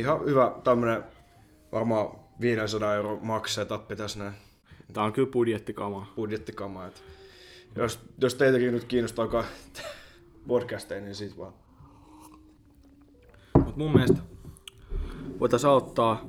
[0.00, 1.04] Ihan hyvä tämmönen
[1.72, 4.34] varmaan 500 euro max setup tässä näin
[4.92, 6.12] Tää on kyllä budjettikama.
[6.16, 6.86] budjettikama.
[6.86, 7.02] Et
[7.76, 9.44] jos, jos teitäkin nyt kiinnostaa
[10.46, 11.52] podcasteja, niin sit vaan.
[13.64, 14.18] Mut mun mielestä
[15.40, 16.28] voitais aloittaa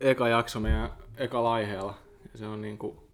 [0.00, 1.94] eka jakso meidän eka aiheella.
[2.32, 3.08] Ja se on niinku,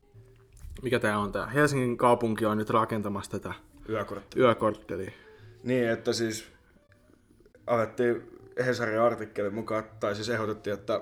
[0.83, 1.47] mikä tää on tää?
[1.47, 3.55] Helsingin kaupunki on nyt rakentamassa tätä
[4.37, 5.11] yökorttelia.
[5.63, 6.45] Niin, että siis
[7.67, 11.01] alettiin Hesarin artikkelin mukaan, tai siis ehdotettiin, että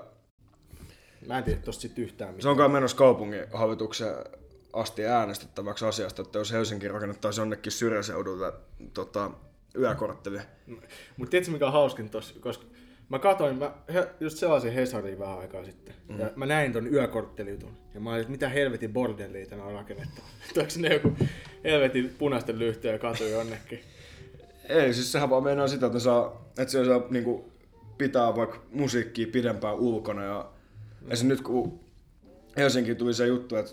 [1.27, 2.51] Mä en tiedä tosta sit yhtään se mitään.
[2.51, 4.13] on kai menossa kaupungin hallituksen
[4.73, 8.53] asti äänestettäväksi asiasta, että jos Helsinki rakennettaisiin jonnekin syrjäseudulle
[8.93, 9.31] tota,
[9.79, 10.39] yökortteli.
[11.17, 12.39] Mut tiedätkö mikä on hauskin tossa?
[12.39, 12.65] Koska
[13.09, 13.71] mä katsoin mä
[14.19, 15.95] just sellaisen Hesarin vähän aikaa sitten.
[16.07, 16.19] Mm.
[16.19, 17.77] Ja mä näin ton yökorttelijutun.
[17.93, 20.21] Ja mä olin, että mitä helvetin bordellia tämä on rakennettu.
[20.57, 21.17] Onko ne joku
[21.63, 23.79] helvetin punaisten lyhtyä katu jonnekin?
[24.71, 27.51] Ei, siis sehän vaan meinaa sitä, että, saa, että siellä saa niinku,
[27.97, 30.23] pitää vaikka musiikkia pidempään ulkona.
[30.23, 30.49] Ja,
[31.07, 31.79] ja se nyt kun
[32.57, 33.71] Helsinki tuli se juttu, että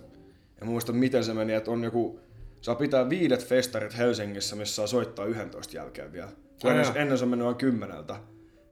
[0.63, 2.21] en muista miten se meni, että on joku,
[2.61, 6.29] saa pitää viidet festarit Helsingissä, missä saa soittaa 11 jälkeen vielä.
[6.63, 8.17] Kun ennen, ennen se on mennyt vain kymmeneltä.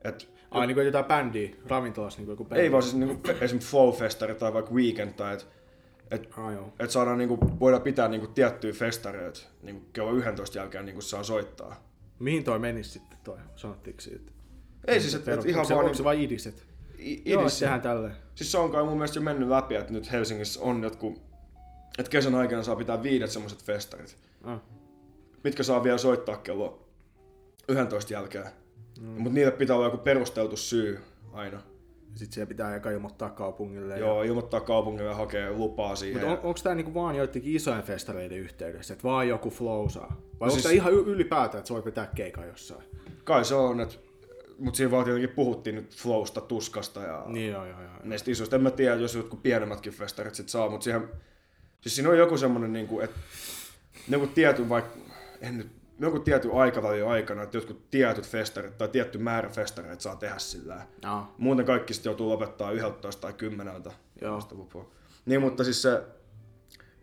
[0.05, 2.63] Et, Ai niin kuin jotain bändiä, ravintolassa niin kuin joku bändi.
[2.63, 5.47] ei vaan siis niinku, esimerkiksi Flow-festari tai vaikka Weekend tai et,
[6.11, 6.73] et, Ah, joo.
[6.81, 11.87] et saadaan niinku, voidaan pitää niinku tiettyjä festareita niinku kello 11 jälkeen niinku saa soittaa.
[12.19, 13.39] Mihin toi menisi sitten toi?
[13.57, 14.33] Sanottiinko siitä?
[14.87, 16.67] Ei siis, että et Onko ihan se, vaan onko se niinku, vain idiset?
[16.99, 17.61] i- Joo, idissä.
[17.61, 18.17] tehdään tälleen.
[18.35, 21.23] Siis se on kai mun mielestä jo mennyt läpi, että nyt Helsingissä on jotkut,
[21.99, 24.61] että kesän aikana saa pitää viidet semmoiset festarit, Ah.
[25.45, 26.89] mitkä saa vielä soittaa kello
[27.69, 28.47] 11 jälkeen.
[29.01, 29.07] Mm.
[29.07, 31.01] Mutta niille pitää olla joku perusteltu syy
[31.33, 31.63] aina.
[32.17, 33.99] Sitten siellä pitää eka ilmoittaa kaupungille.
[33.99, 36.21] Joo, ilmoittaa kaupungille ja hakee lupaa siihen.
[36.21, 40.07] Mutta on, onko tämä niinku vaan joidenkin isojen festareiden yhteydessä, että vaan joku flow saa?
[40.07, 42.83] Vai no onko siis- tämä ihan ylipäätään, että sä voit vetää keikan jossain?
[43.25, 43.95] Kai se on, että
[44.59, 47.91] mutta siinä vaan tietenkin puhuttiin nyt flowsta, tuskasta ja Niin joo, joo, joo.
[48.05, 48.57] näistä isoista.
[48.57, 51.09] En mä tiedä, jos jotkut pienemmätkin festarit sit saa, mutta siihen,
[51.81, 53.17] siis siinä on joku semmonen, niinku, että
[54.09, 54.99] joku tietty vaikka,
[55.41, 55.69] en nyt,
[55.99, 60.87] joku tietty aikavälin aikana, että jotkut tietyt festarit tai tietty määrä festareita saa tehdä sillä.
[61.03, 61.35] Joo.
[61.39, 63.83] Muuten kaikki sitten joutuu lopettaa 11 tai 10
[64.21, 64.41] Joo.
[64.51, 64.91] lupua.
[65.27, 66.03] Niin, mutta siis se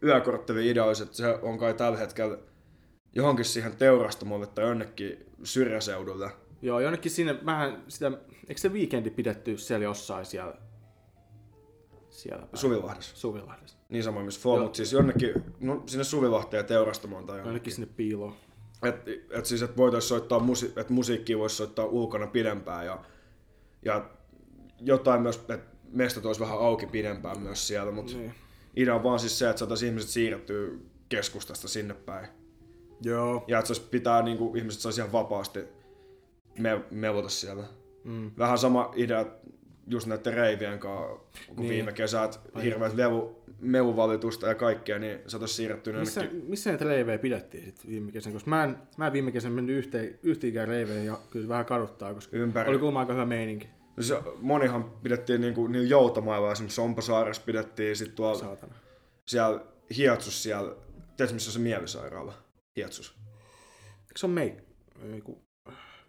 [0.03, 2.37] yökortteli idea olisi, että se on kai tällä hetkellä
[3.15, 6.31] johonkin siihen teurastamolle tai jonnekin syrjäseudulle.
[6.61, 8.11] Joo, jonnekin sinne vähän sitä,
[8.49, 10.55] eikö se weekendi pidetty siellä jossain siellä?
[12.09, 12.57] Siellä päin?
[12.57, 13.15] Suvilahdessa.
[13.15, 13.77] Suvilahdessa.
[13.89, 17.49] Niin samoin missä Flow, mutta siis jonnekin, no, sinne Suvilahteen ja teurastamoon tai jonnekin.
[17.49, 18.33] Jonnekin sinne piiloon.
[18.83, 18.95] Et,
[19.29, 23.03] et siis, että voitaisiin soittaa, musi- että musiikkia voisi soittaa ulkona pidempään ja,
[23.85, 24.09] ja
[24.81, 25.59] jotain myös, että
[25.91, 28.33] mestat olisi vähän auki pidempään myös siellä, mutta Niin.
[28.75, 30.69] idea on vaan siis se, että saataisiin ihmiset siirrettyä
[31.09, 32.27] keskustasta sinne päin.
[33.01, 33.43] Joo.
[33.47, 35.59] Ja että se pitää, niin kuin, ihmiset saisi ihan vapaasti
[36.59, 37.63] me, mevota siellä.
[38.03, 38.31] Mm.
[38.37, 39.25] Vähän sama idea
[39.87, 41.69] just näiden reivien kanssa, kun Niin.
[41.69, 42.93] viime kesät hirveät
[43.59, 46.49] mevuvalitusta ja kaikkea, niin saataisiin siirrettyä Missä, jonnekin.
[46.49, 48.33] missä näitä reivejä pidettiin sit viime kesänä?
[48.33, 51.65] Koska mä en, mä en viime kesänä mennyt yhteen, yhteenkään reiveen ja kyllä se vähän
[51.65, 52.69] kaduttaa, koska Ympäri.
[52.69, 53.69] oli kuulemma aika hyvä meininki.
[53.97, 58.73] No Se, monihan pidettiin niinku, niin joutamailla, esimerkiksi Sompasaaressa pidettiin, sit tuolla Saatana.
[59.25, 59.59] siellä
[59.97, 60.75] Hietsus siellä,
[61.17, 62.33] tiedätkö missä on se mielisairaala?
[62.75, 63.15] Hietsus.
[64.01, 64.57] Eikö se on mei?
[65.13, 65.41] Ei ku...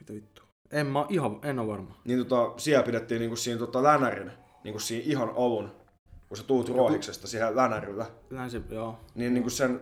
[0.00, 0.42] Mitä vittu?
[0.70, 1.94] En mä ihan, en ole varma.
[2.04, 4.30] Niin tota, siellä pidettiin niinku siinä tota länärin,
[4.64, 5.70] niinku siinä ihan alun,
[6.28, 9.00] kun sä tuut ruohiksesta siihen länärillä, Länsi, joo.
[9.14, 9.80] niin niinku sen,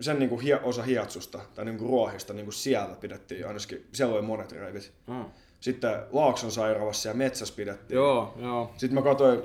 [0.00, 4.52] sen niinku hie, osa Hietsusta tai niinku ruohista niinku siellä pidettiin ainakin, siellä oli monet
[4.52, 4.92] reivit.
[5.06, 5.24] Mm.
[5.60, 7.96] Sitten Laakson sairaalassa ja metsässä pidettiin.
[7.96, 8.72] Joo, joo.
[8.76, 9.42] Sitten mä katsoin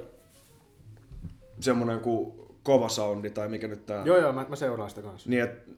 [1.59, 2.33] semmonen kuin
[2.63, 5.29] kova soundi tai mikä nyt tää Joo, joo, mä, mä seuraan sitä kanssa.
[5.29, 5.71] Niin, että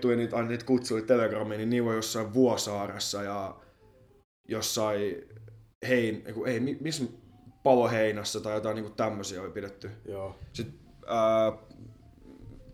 [0.00, 3.54] tuli niitä, aina niitä kutsuja Telegramiin, niin niillä on jossain Vuosaaressa ja
[4.48, 5.28] jossain
[5.88, 7.04] hein, ei, mi- missä
[7.62, 9.90] Paloheinässä tai jotain niinku tämmöisiä oli pidetty.
[10.04, 10.38] Joo.
[10.52, 10.74] Sitten,
[11.06, 11.52] ää,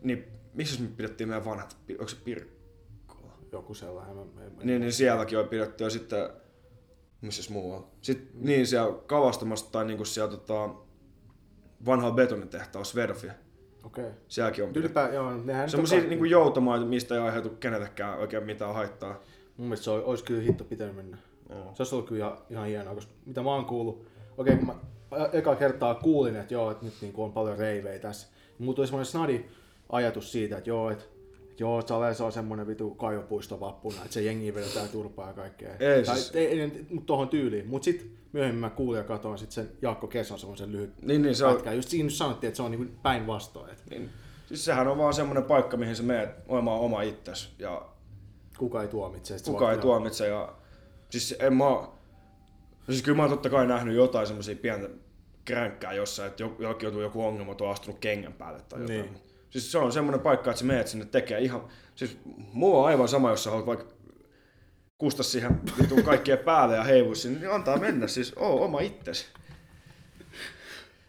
[0.02, 0.24] niin
[0.54, 3.32] missä me pidettiin meidän vanhat, onko se Pirkkola?
[3.52, 4.16] Joku sellainen.
[4.16, 6.30] Mä, mä, Niin, niin sielläkin oli pidetty ja sitten,
[7.20, 7.86] missäs muu on?
[8.00, 10.74] Sitten niin siellä Kavastamassa tai niinku siellä tota,
[11.86, 13.32] vanhalla betonitehtaalla Svedofia.
[13.84, 14.04] Okei.
[14.04, 14.16] Okay.
[14.28, 14.70] Sielläkin on.
[14.74, 19.20] Ylipä, joo, nehän nyt Semmoisia on niinku joutamaita, mistä ei aiheutu kenellekään oikein mitään haittaa.
[19.56, 21.18] Mun mielestä se olisi kyllä hitto pitänyt mennä.
[21.52, 21.70] Joo.
[21.74, 24.06] Se olisi ollut kyllä ihan, ihan hienoa, koska mitä mä oon kuullut,
[24.38, 24.74] okei kun mä
[25.32, 28.26] eka kertaa kuulin, että joo, että nyt niin on paljon reivejä tässä,
[28.58, 29.44] niin mulla tuli semmoinen snadi
[29.88, 31.04] ajatus siitä, että joo, että
[31.58, 35.76] joo, Sale se on semmoinen vitu kaivopuisto vappuna, että se jengi vedetään turpaa ja kaikkea.
[35.80, 37.66] Ei tai, siis- ei, ei, mut tohon tyyliin.
[37.66, 41.34] Mut sit myöhemmin mä kuulin ja katoin sit sen Jaakko Keson semmoisen lyhyt Niin, niin
[41.34, 41.60] se on.
[41.74, 43.70] Just siinä sanottiin, että se on niinku päinvastoin.
[43.70, 44.10] Että niin,
[44.46, 47.82] siis sehän on vaan semmoinen paikka, mihin sä meet olemaan oma itsesi ja
[48.58, 49.36] kuka ei tuomitse.
[49.44, 50.28] kukaan ei tuomitse.
[50.28, 50.54] Ja,
[51.12, 51.64] siis en mä
[52.90, 54.88] siis kyllä mä oon totta kai nähnyt jotain semmoisia pientä
[55.44, 59.00] kränkkää jossain, että jo- jollakin on joku ongelma, on astunut kengän päälle tai jotain.
[59.00, 59.22] Niin.
[59.50, 61.68] Siis se on semmoinen paikka, että sä meet sinne tekee ihan...
[61.94, 62.18] Siis
[62.52, 63.86] mulla on aivan sama, jos sä haluat vaikka
[64.98, 68.06] kusta siihen vitun kaikkien päälle ja heivu sinne, niin antaa mennä.
[68.06, 69.26] Siis oo oma itsesi.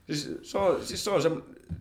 [0.06, 1.31] Siis se on, siis se on se,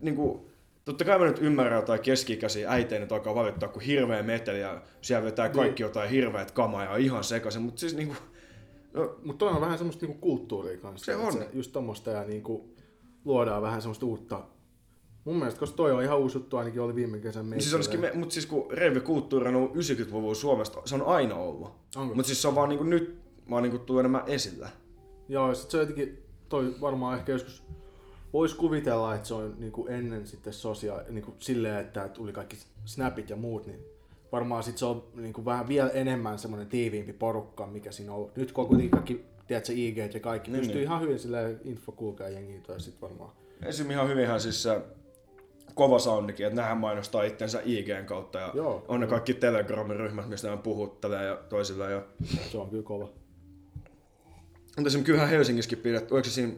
[0.01, 0.52] niinku,
[0.85, 4.83] totta kai mä nyt ymmärrän jotain keski-ikäisiä äitejä, nyt alkaa valittaa, kun hirveä meteli ja
[5.01, 8.15] siellä vetää kaikki jotain hirveät kamaa ja ihan sekaisin, mutta siis niinku,
[8.93, 11.05] no, Mutta on vähän semmoista niinku kulttuuria kanssa.
[11.05, 11.45] Se on.
[11.53, 12.75] just tommoista ja niinku
[13.25, 14.45] luodaan vähän semmoista uutta.
[15.25, 17.63] Mun mielestä, koska toi on ihan uusi juttu, ainakin oli viime kesän meistä.
[17.63, 21.71] siis olisikin, me, mutta siis kun reivikulttuuri on ollut 90-luvun Suomesta, se on aina ollut.
[21.97, 22.15] Onko?
[22.15, 23.19] Mutta siis se on vaan niinku nyt,
[23.51, 24.69] vaan niinku tullut enemmän esillä.
[25.29, 27.65] Joo, ja sit se jotenkin, toi varmaan ehkä joskus,
[28.33, 33.31] vois kuvitella, että se on niinku ennen sitten sosiaali, niinku silleen, että tuli kaikki snapit
[33.31, 33.81] ja muut, niin
[34.33, 38.37] varmaan sit se on niinku vähän vielä enemmän semmoinen tiiviimpi porukka, mikä siinä on ollut.
[38.37, 40.85] Nyt kun on kuitenkin kaikki, tiedätkö, IG ja kaikki, Niin, pystyy niin.
[40.85, 43.31] ihan hyvin silleen info kulkea jengiin toi sit varmaan.
[43.65, 43.91] Esim.
[43.91, 44.81] ihan hyvinhän siis se
[45.75, 48.85] kova soundikin, että nehän mainostaa itsensä IGn kautta ja Joo.
[48.89, 51.91] on ne kaikki Telegramin ryhmät, mistä ne puhuttelee ja toisilla.
[51.91, 52.03] Ja...
[52.51, 53.05] Se on kyllä kova.
[53.05, 56.53] Mutta esimerkiksi kyllähän Helsingissäkin pidetty, oliko se siinä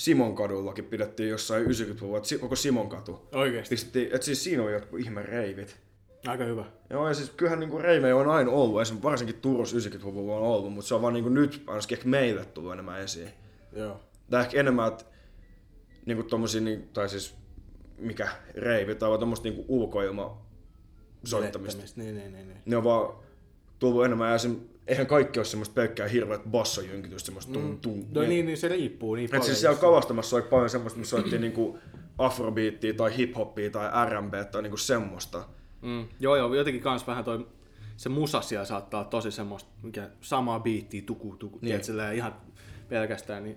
[0.00, 3.28] Simon kadullakin pidettiin jossain 90-luvulla, että koko Simon katu.
[3.32, 3.72] Oikeesti.
[3.72, 5.76] Pistettiin, että siis siinä on jotkut ihme reivit.
[6.26, 6.64] Aika hyvä.
[6.90, 10.72] Joo, ja siis kyllähän niinku reivejä on aina ollut, esimerkiksi varsinkin Turussa 90-luvulla on ollut,
[10.72, 13.28] mutta se on vaan niinku nyt ainakin ehkä meille tullut enemmän esiin.
[13.72, 14.00] Joo.
[14.30, 15.04] Tai ehkä enemmän, että
[16.06, 17.34] niinku tommosia, niin, tai siis
[17.98, 20.42] mikä reivi, tai vaan tommoista niinku ulkoilma
[21.24, 21.82] soittamista.
[21.96, 22.58] Niin, niin, niin, niin.
[22.66, 23.14] Ne on vaan
[23.78, 24.60] tullut enemmän, ja esim,
[24.90, 28.04] eihän kaikki ole semmoista pelkkää hirveät bassojynkitystä, semmoista tum tum.
[28.14, 29.46] No niin, niin se riippuu niin Et paljon.
[29.46, 31.78] siis siellä kalastamassa soi paljon semmoista, missä soittiin niinku
[32.18, 35.44] afrobeattia tai hiphoppia tai R&B tai niinku semmoista.
[35.82, 36.08] Mm.
[36.20, 37.46] Joo, joo, jotenkin kans vähän toi,
[37.96, 41.66] se musa siellä saattaa olla tosi semmoista, mikä samaa biittiä, tuku, tuku, niin.
[41.66, 42.34] tiedät, silleen ihan
[42.88, 43.56] pelkästään, niin...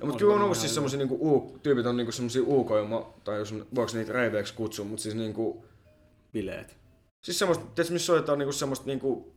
[0.00, 3.38] Ja, mutta kyllä on ollut siis semmosia niinku, ul- tyypit on niinku semmosia ulkoilma, tai
[3.38, 5.64] jos voiko niitä reiveiksi kutsua, mutta siis niinku,
[6.32, 6.76] Bileet.
[7.22, 9.35] siis semmoista, tiedätkö, missä soitetaan niinku semmoista niinku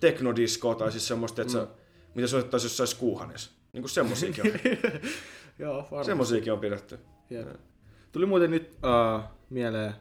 [0.00, 1.66] teknodiskoa tai siis semmoista, että mm.
[2.14, 3.50] mitä soittaisi jossain skuuhanessa.
[3.72, 4.52] Niinku semmosiakin on.
[5.58, 6.06] joo, varmasti.
[6.06, 6.98] semmosiakin on pidetty.
[7.30, 7.48] Jep.
[8.12, 9.94] Tuli muuten nyt uh, mieleen,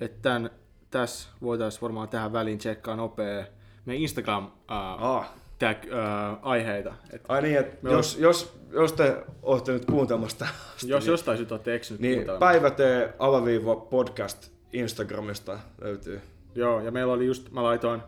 [0.00, 0.50] että tämän,
[0.90, 3.44] tässä voitaisiin varmaan tähän väliin tsekkaa nopea
[3.84, 5.30] meidän Instagram uh, Ah.
[5.58, 6.94] tag, uh, aiheita.
[7.12, 10.46] Et Ai niin, että jos, jos, jos te olette nyt kuuntelemassa
[10.82, 12.52] jos niin, jostain syystä olette eksynyt niin kuuntelemaan.
[12.52, 16.20] päivä tee alaviiva podcast Instagramista löytyy.
[16.54, 18.02] Joo, ja meillä oli just, mä laitoin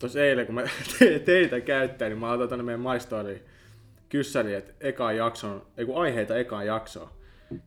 [0.00, 0.62] tuossa eilen, kun mä
[0.98, 3.42] te- teitä käyttäin, niin mä laitoin tänne meidän maistoriin
[4.08, 7.08] kyssäri, että ekaan jakson, ei kun aiheita ekaan jaksoon.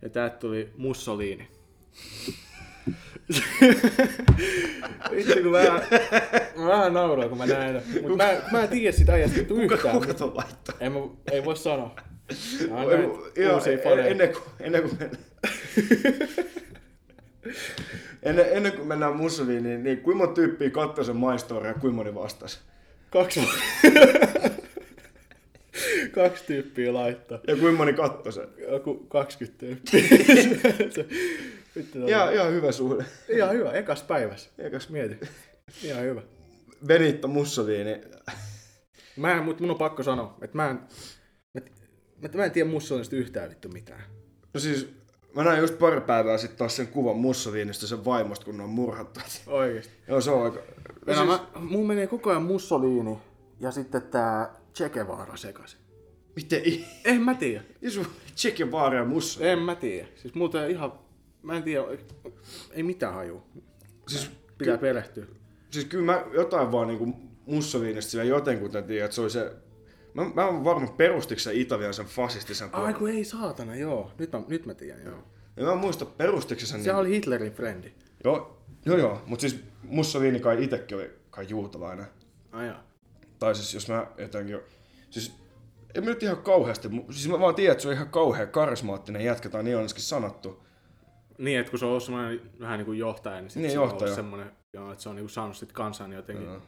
[0.02, 1.48] Ja täältä tuli Mussolini.
[5.16, 5.64] Vitsi, kun mä,
[6.56, 7.82] mä vähän nauroin, kun mä näin.
[8.02, 10.00] Mutta mä, mä en tiedä sitä ajasta vittu yhtään.
[10.00, 10.76] Kuka ton laittaa?
[10.80, 11.00] Ei, mä,
[11.32, 11.96] ei voi sanoa.
[12.70, 13.62] Mä Ei, näitä joo,
[13.94, 15.24] en- ennen kuin, ennen kuin mennään.
[18.26, 22.16] Ennen, ennen kuin mennään Mussoliniin, niin kuinka monta tyyppiä katsoi sen maistoria ja kuinka moni
[22.16, 22.60] vastasi?
[23.10, 23.40] Kaksi,
[26.12, 27.40] kaksi tyyppiä laittaa.
[27.48, 28.48] Ja kuinka moni katsoi sen?
[28.72, 30.02] Joku 20 tyyppiä.
[31.94, 33.06] Toi- Ihan, ihan hyvä suhde.
[33.30, 34.50] Ihan hyvä, ekas päivässä.
[34.58, 35.20] Eikös Mieti.
[35.84, 36.22] Ihan hyvä.
[36.88, 38.02] Benito Mussolini.
[39.16, 40.80] Mä en, mut mun on pakko sanoa, että mä en,
[41.54, 41.62] mä,
[42.22, 44.04] mä, mä en tiedä Mussolinista yhtään vittu mitään.
[44.54, 44.90] No siis,
[45.36, 48.70] mä näin just pari päivää sitten taas sen kuvan Mussolinista sen vaimosta, kun ne on
[48.70, 49.20] murhattu.
[49.48, 49.94] Oikeesti.
[50.08, 50.60] Joo, se on aika...
[51.08, 53.18] Ja siis, mä, mun menee koko ajan Mussolini
[53.60, 55.80] ja sitten tää Che Guevara sekaisin.
[56.36, 56.62] Miten.
[57.06, 57.64] En mä tiedä.
[57.82, 58.06] Isu,
[58.38, 59.52] Che Guevara ja Mussolini.
[59.52, 60.08] En mä tiedä.
[60.16, 60.94] Siis muuten ihan,
[61.42, 61.86] mä en tiedä,
[62.72, 63.44] ei mitään haju.
[64.08, 65.26] Siis, Pitää perehtyä.
[65.72, 67.14] siis kyllä mä jotain vaan niinku
[67.46, 69.52] Mussolinista sillä jotenkuten tiedän, että se oli se...
[70.14, 72.96] Mä, mä oon varma, perustiko se Italian sen fasistisen Ai puolen.
[72.96, 74.12] kun ei saatana, joo.
[74.20, 75.18] Nyt mä, nyt mä tiedän, joo.
[75.58, 76.84] Ja mä en muista, perustiko se sen...
[76.84, 77.92] Se oli Hitlerin frendi.
[78.24, 79.22] Joo, joo, joo.
[79.26, 82.06] mutta siis Mussolini kai itekin oli kai juutalainen.
[82.52, 82.78] Ai joo.
[83.40, 84.60] Tai siis jos mä jotenkin...
[85.10, 85.34] Siis
[85.96, 89.26] en mä nyt ihan kauheasti, siis mä vaan tiedän, että se on ihan kauhean karismaattinen
[89.26, 90.64] jätkä, tai niin on ainakin sanottu.
[91.38, 93.84] Niin, että kun se on ollut semmoinen vähän niin kuin johtaja, niin, Niin, se on
[93.86, 94.06] johtaja.
[94.06, 96.54] ollut semmoinen, joo, että se on niin kuin saanut sit kansan jotenkin, Joo.
[96.54, 96.64] joo.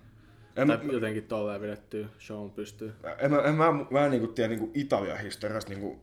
[0.56, 2.94] En, tai jotenkin tolleen vedettyä shown pystyy.
[3.20, 6.00] en, mä, en mä, mä en niinku tiedä niinku Italian historiasta, niinku,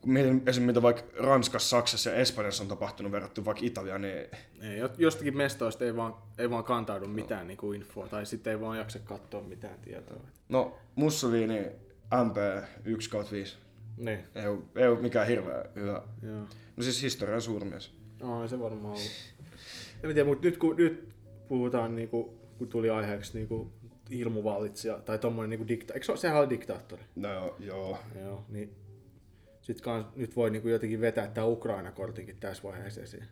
[0.00, 4.16] kun mietin esimerkiksi mitä vaikka Ranskassa, Saksassa ja Espanjassa on tapahtunut verrattuna vaikka Italiaan, niin
[4.62, 8.50] Ei, jo- jostakin mestoista ei vaan, ei vaan kantaudu mitään niin kuin infoa, tai sitten
[8.50, 10.20] ei vaan jaksa katsoa mitään tietoa.
[10.48, 11.60] no Mussolini
[12.24, 12.36] MP
[12.84, 13.56] 1 5.
[13.96, 16.02] Niin, Ei ole, ei ole mikään hirveä hyvä.
[16.22, 16.40] joo.
[16.76, 17.92] No siis historian suurmies.
[18.22, 19.10] No, se varmaan ollut.
[20.02, 21.08] En tiedä, mutta nyt kun nyt
[21.48, 23.48] puhutaan, niin kuin, kun tuli aiheeksi niin
[24.10, 25.94] kuin hirmuvallitsija tai tommonen niinku dikta...
[25.94, 27.02] Eikö se, ole- sehän oli diktaattori?
[27.16, 27.98] No joo.
[28.20, 28.76] Joo, niin
[29.60, 33.24] sit kans, nyt voi niinku jotenkin vetää tää Ukraina-kortinkin tässä vaiheessa esiin.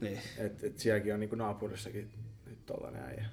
[0.00, 0.18] Niin.
[0.38, 2.10] Et, et sielläkin on niinku naapurissakin
[2.46, 3.24] nyt tollanen äijä.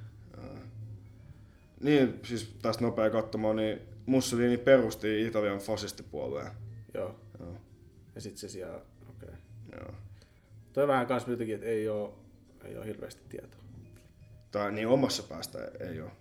[1.81, 6.51] Niin, siis tästä nopea katsomaan, niin Mussolini perusti Italian fasistipuolueen.
[6.93, 7.19] Joo.
[7.39, 7.55] Joo.
[8.15, 8.77] Ja sit se siellä,
[9.09, 9.29] okei.
[9.29, 9.35] Okay.
[9.71, 9.93] Joo.
[10.73, 12.19] Toi vähän kans jotenkin, että ei oo,
[12.65, 13.61] ei oo hirveästi tietoa.
[14.51, 16.11] Tai niin omassa päästä ei ole.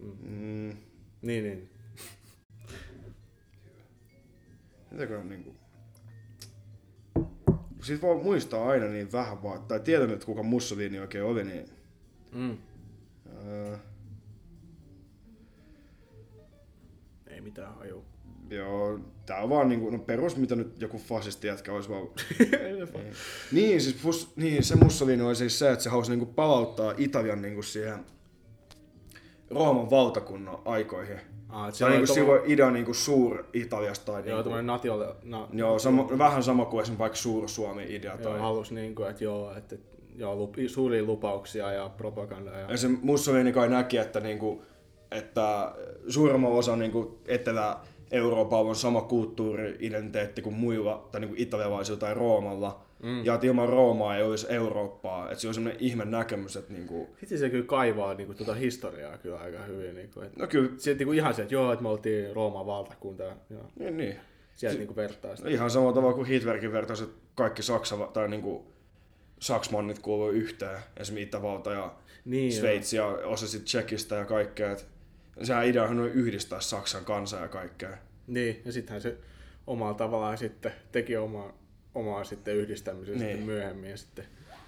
[0.00, 0.76] Mm.
[1.22, 1.70] Niin, niin.
[4.90, 5.54] Mitäkö on niinku...
[7.82, 11.66] Siitä voi muistaa aina niin vähän vaan, tai tiedän, että kuka Mussolini oikein oli, niin...
[12.32, 12.58] Mm.
[13.46, 13.76] Öö,
[17.26, 18.04] Ei mitään haju.
[18.50, 22.08] joo, tää on vaan niinku, no perus mitä nyt joku fasisti jätkä olisi vaan...
[23.52, 27.42] niin, siis fus, niin, se Mussolini oli siis se, että se halusi niinku palauttaa Italian
[27.42, 28.04] niinku siihen
[29.50, 31.20] Rooman valtakunnan aikoihin.
[31.48, 35.78] Ah, Se on niinku silloin idea niinku suur-Italiasta tai Joo, niinku, tommonen natiolle, na, Joo,
[35.78, 38.14] sama, vähän sama kuin esimerkiksi vaikka Suur-Suomi-idea.
[38.14, 38.40] joo, Tai...
[38.40, 39.80] halus niinku, että joo, että et,
[40.16, 42.54] joo, lup, suuria lupauksia ja propagandaa.
[42.54, 42.70] Ja...
[42.70, 44.62] Ja se Mussolini kai näki, että, niinku,
[45.10, 45.72] että
[46.08, 52.85] suurimman osa niinku Etelä-Euroopalla on sama kulttuuri-identiteetti kuin muilla, tai niinku italialaisilla tai Roomalla.
[53.02, 53.24] Mm.
[53.24, 55.30] Ja että ilman Roomaa ei olisi Eurooppaa.
[55.30, 57.16] Että se on semmoinen ihme näkemys, että niinku...
[57.20, 59.94] Sitten se kyllä kaivaa niinku, tuota historiaa kyllä aika hyvin.
[59.94, 63.22] Niinku, et, No kyllä, Sieltä niinku ihan se, että joo, että me oltiin Rooman valtakunta.
[63.22, 63.64] ja Joo.
[63.78, 64.16] niin, niin.
[64.54, 65.48] Sieltä niinku vertaa sitä.
[65.48, 68.66] Ihan samalla tavalla kuin Hitlerkin vertaisi, että kaikki Saksa, tai niinku
[69.40, 74.70] Saksmannit kuuluu yhteen, esimerkiksi Itävalta ja Niin, Sveitsi ja osa sitten Tsekistä ja kaikkea.
[74.70, 74.86] Et
[75.42, 77.96] sehän ideahan on yhdistää Saksan kansaa ja kaikkea.
[78.26, 79.16] Niin, ja sittenhän se
[79.66, 81.52] omalla tavallaan sitten teki omaa,
[81.96, 83.26] omaa sitten yhdistämisen Niin.
[83.28, 84.24] sitten myöhemmin ja sitten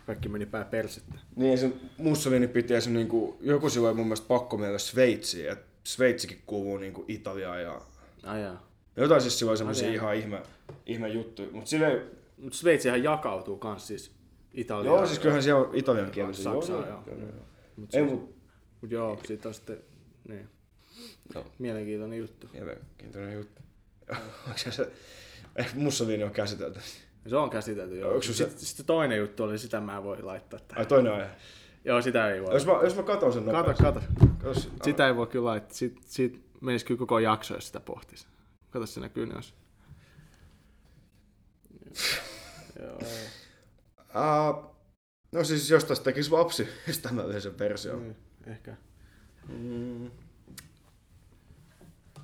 [0.07, 1.15] kaikki meni pää persettä.
[1.37, 2.93] Niin se Mussolini piti esim.
[2.93, 7.83] Niinku, joku silloin mun mielestä pakko meille Sveitsiin, että Sveitsikin kuuluu niinku Italiaan ja
[8.23, 8.69] Ajaa.
[8.97, 10.43] jotain siis silloin semmoisia ihan ihme,
[10.87, 11.49] ihme juttuja.
[11.53, 12.03] Mutta silleen,
[12.39, 14.13] Mutta Sveitsihän jakautuu kans siis
[14.53, 14.97] Italiaan.
[14.97, 16.45] joo siis kyllähän siellä on italian kielisiä.
[16.45, 17.03] Saksaa, joo.
[17.07, 17.19] joo.
[17.19, 17.29] joo.
[17.77, 18.35] Mut Ei siis- mut,
[18.81, 19.79] Mut joo, sit on sitten,
[20.29, 20.49] niin.
[21.35, 21.47] Joo.
[21.59, 22.47] Mielenkiintoinen juttu.
[22.53, 23.63] mielenkiintoinen juttu.
[24.47, 24.89] Onko se se,
[25.57, 26.81] ehkä Mussolini on käsitelty.
[27.27, 28.23] Se on käsitelty, joo.
[28.23, 30.79] Se- Sitten, sitten toinen juttu oli, sitä mä en voi laittaa tähän.
[30.79, 31.31] Ai toinen aihe.
[31.85, 32.55] Joo, sitä ei voi.
[32.55, 33.83] Jos mä, jos mä katon sen Kato, nopeasti.
[33.83, 34.01] kato.
[34.43, 34.61] Kato.
[34.85, 35.75] Sitä ei voi kyllä laittaa.
[35.75, 38.27] Siitä, siitä menisi kyllä koko jakso, jos sitä pohtisi.
[38.71, 39.55] Kato, se näkyy jos.
[42.83, 42.99] Joo.
[43.99, 44.71] Uh,
[45.33, 46.69] no siis jos tästä tekisi lapsi
[47.03, 47.97] tämmöisen versio.
[47.97, 48.77] Niin, ehkä.
[49.49, 50.11] Mm.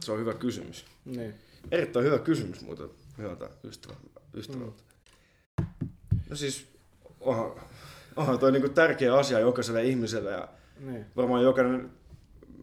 [0.05, 0.85] Se on hyvä kysymys.
[1.05, 1.35] Niin.
[1.71, 3.95] Erittäin hyvä kysymys muuten hyvältä ystävä,
[4.35, 4.83] ystävältä.
[5.61, 5.67] Mm.
[6.31, 6.67] No siis,
[7.21, 7.51] onhan,
[8.17, 10.49] onhan toi niinku tärkeä asia jokaiselle ihmiselle ja
[10.81, 11.07] Niin.
[11.17, 11.91] varmaan jokainen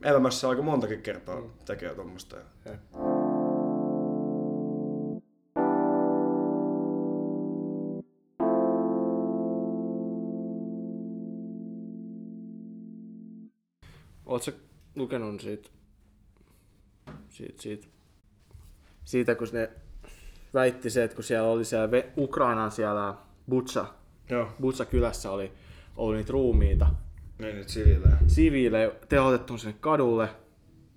[0.03, 2.35] elämässä aika montakin kertaa tekee tuommoista.
[2.65, 2.79] Jep.
[14.25, 14.51] Oletko
[14.95, 15.69] lukenut siitä,
[17.29, 17.87] siitä, siitä,
[19.05, 19.69] siitä, kun ne
[20.53, 23.13] väitti se, että kun siellä oli siellä Ve- Ukrainan siellä
[23.49, 23.85] Butsa,
[24.29, 25.51] Joo, Butsa kylässä oli
[25.97, 26.87] ollut niitä ruumiita,
[27.39, 28.17] niin nyt siviilejä.
[28.27, 30.29] siviilejä tehotettu sinne kadulle,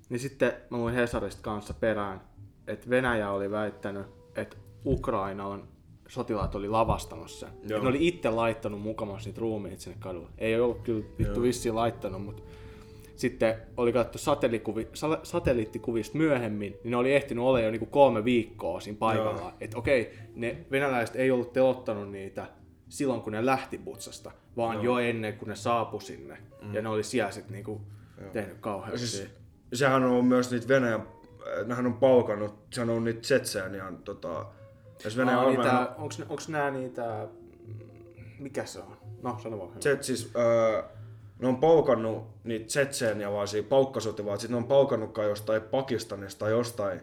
[0.09, 2.21] niin sitten mä luin Hesarista kanssa perään,
[2.67, 4.07] että Venäjä oli väittänyt,
[4.37, 4.57] että
[4.87, 5.69] Ukraina on
[6.09, 7.49] sotilaat oli lavastanut sen.
[7.63, 10.29] Ne oli itse laittanut mukamassa niitä ruumiita sinne kadulle.
[10.39, 12.43] Ei ollut kyllä vittu vissiin laittanut, mutta
[13.17, 18.25] sitten oli katsottu satelliittikuvi, sa- satelliittikuvista myöhemmin, niin ne oli ehtinyt olla jo niinku kolme
[18.25, 19.53] viikkoa siinä paikallaan.
[19.61, 22.47] Että okei, ne venäläiset ei ollut telottanut niitä
[22.89, 26.39] silloin, kun ne lähti Butsasta, vaan jo ennen kuin ne saapu sinne.
[26.63, 26.75] Mm.
[26.75, 27.81] Ja ne oli siellä sitten niinku
[28.33, 29.07] tehnyt kauheuksia.
[29.07, 29.31] Siis,
[29.73, 34.47] sehän on myös niitä Venäjän, äh, nehän on palkannut, sehän on niitä Tsetseenian, tota,
[35.05, 37.29] jos Venäjän armeijahan- niitä, onks, onks nää niitä...
[38.39, 38.97] Mikä se on?
[39.23, 39.79] No, sano vaan.
[39.79, 40.83] Tset, siis, öö,
[41.39, 47.01] ne on paukannut niitä tsetseenialaisia paukkasotilaita, sitten ne on paukannut kai jostain Pakistanista tai jostain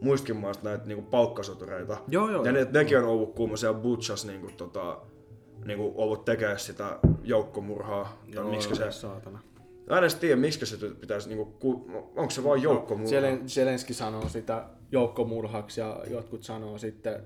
[0.00, 1.96] muistakin maista näitä niinku paukkasotureita.
[2.08, 2.64] Joo, joo, Ja joo.
[2.64, 4.98] ne, nekin on ollut siellä Butchas niinku, tota,
[5.64, 8.22] niinku ollut tekemään sitä joukkomurhaa.
[8.34, 8.92] Tai miksi se...
[8.92, 9.38] Saatana.
[9.90, 13.10] Mä en edes tiedä, miksi se pitäisi, niinku, ku, onko se vaan joukkomurha?
[13.10, 17.22] Zelen- Zelenski sanoo sitä joukkomurhaksi ja jotkut sanoo sitten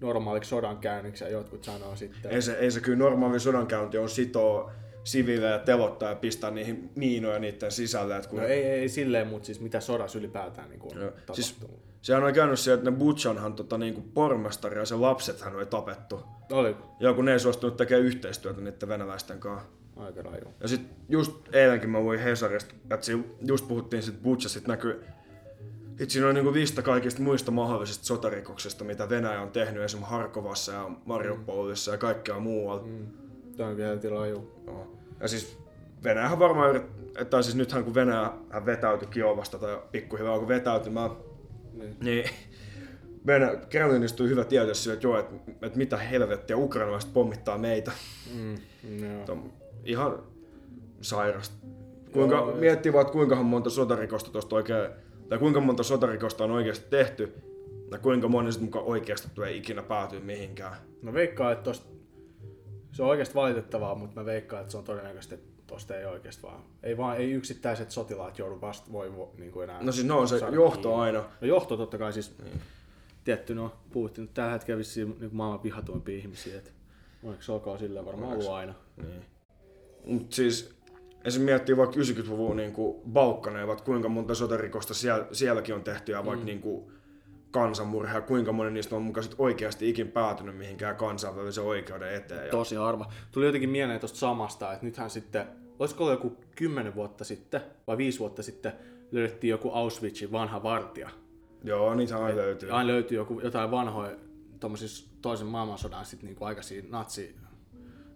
[0.00, 2.30] normaaliksi sodankäynniksi ja jotkut sanoo sitten...
[2.30, 4.70] Ei se, ei se kyllä normaali sodankäynti on sitoo
[5.04, 8.16] siviilejä telottaa ja pistää niihin miinoja niiden sisälle.
[8.16, 11.10] Et kun No ei, ei silleen, mutta siis mitä sodassa ylipäätään niin on Joo.
[11.10, 11.36] tapahtunut.
[11.36, 11.56] Siis,
[12.02, 16.20] sehän on käynyt siellä, että ne Butchanhan tota, niinku pormestari ja sen lapsethan oli tapettu.
[16.52, 16.96] Oliko?
[17.00, 19.68] Joo, kun ne ei suostunut tekemään yhteistyötä niiden venäläisten kanssa.
[19.96, 20.54] Aika raju.
[20.60, 23.06] Ja sit just eilenkin mä luin Hesarista, että
[23.46, 25.04] just puhuttiin sit Butchasta, näkyy
[25.88, 30.72] Sitten siinä on niinku lista kaikista muista mahdollisista sotarikoksista, mitä Venäjä on tehnyt esimerkiksi Harkovassa
[30.72, 32.82] ja Mariupolissa ja kaikkea muualla.
[32.86, 33.06] Mm.
[33.56, 34.50] Tämä on vielä raju.
[34.66, 34.86] No.
[35.20, 35.58] Ja siis
[36.04, 38.32] Venäjähän varmaan yrittää, tai siis nythän kun Venäjä
[38.66, 41.10] vetäytyi Kiovasta tai pikkuhiljaa kun vetäytymään,
[41.72, 42.30] niin, niin
[43.26, 47.92] Venäjä, Kremlinistä tuli hyvä tieto sille, että joo, että, että mitä helvettiä ukrainalaiset pommittaa meitä.
[48.34, 48.54] Mm,
[49.26, 49.38] joo.
[49.84, 50.18] ihan
[51.00, 51.54] sairasta.
[52.12, 54.90] Kuinka, joo, miettii vaan, että kuinka monta sotarikosta tuosta oikein,
[55.28, 57.32] tai kuinka monta sotarikosta on oikeasti tehty,
[57.90, 60.76] ja kuinka moni sitten mukaan oikeasti tulee ikinä päätyä mihinkään.
[61.02, 61.93] Mä veikkaan, että tosta,
[62.94, 66.42] se on oikeasti valitettavaa, mutta mä veikkaan, että se on todennäköisesti, että tosta ei oikeasti
[66.42, 69.82] vaan, ei vaan, ei yksittäiset sotilaat joudu vasta voi niin kuin enää.
[69.82, 71.00] No siis no on se johto kiinni.
[71.00, 71.24] aina.
[71.40, 72.60] No johto totta kai siis, niin.
[73.24, 76.70] tietty no puhuttiin, tällä hetkellä vissiin niin maailman vihatuimpia ihmisiä, että
[77.22, 78.74] onneksi olkoon sillä varmaan ollut aina.
[78.96, 79.24] Niin.
[80.06, 80.74] Mut siis
[81.24, 81.42] esim.
[81.42, 82.74] miettii vaikka 90-luvun niin
[83.12, 86.46] Balkanevat, kuinka monta sotarikosta siellä, sielläkin on tehty ja vaikka mm.
[86.46, 86.92] niin kuin,
[87.54, 92.44] kansanmurhaa, kuinka moni niistä on mukaan oikeasti ikin päätynyt mihinkään kansainvälisen oikeuden eteen.
[92.44, 92.50] Ja...
[92.50, 93.12] Tosi harva.
[93.32, 95.46] Tuli jotenkin mieleen tuosta samasta, että nythän sitten,
[95.78, 98.72] olisiko ollut joku kymmenen vuotta sitten vai viisi vuotta sitten,
[99.12, 101.10] löydettiin joku Auschwitzin vanha vartija.
[101.64, 102.70] Joo, niitä aina löytyy.
[102.70, 104.16] Aina löytyy joku, jotain vanhoja
[105.22, 107.36] toisen maailmansodan sitten niinku aikaisia natsi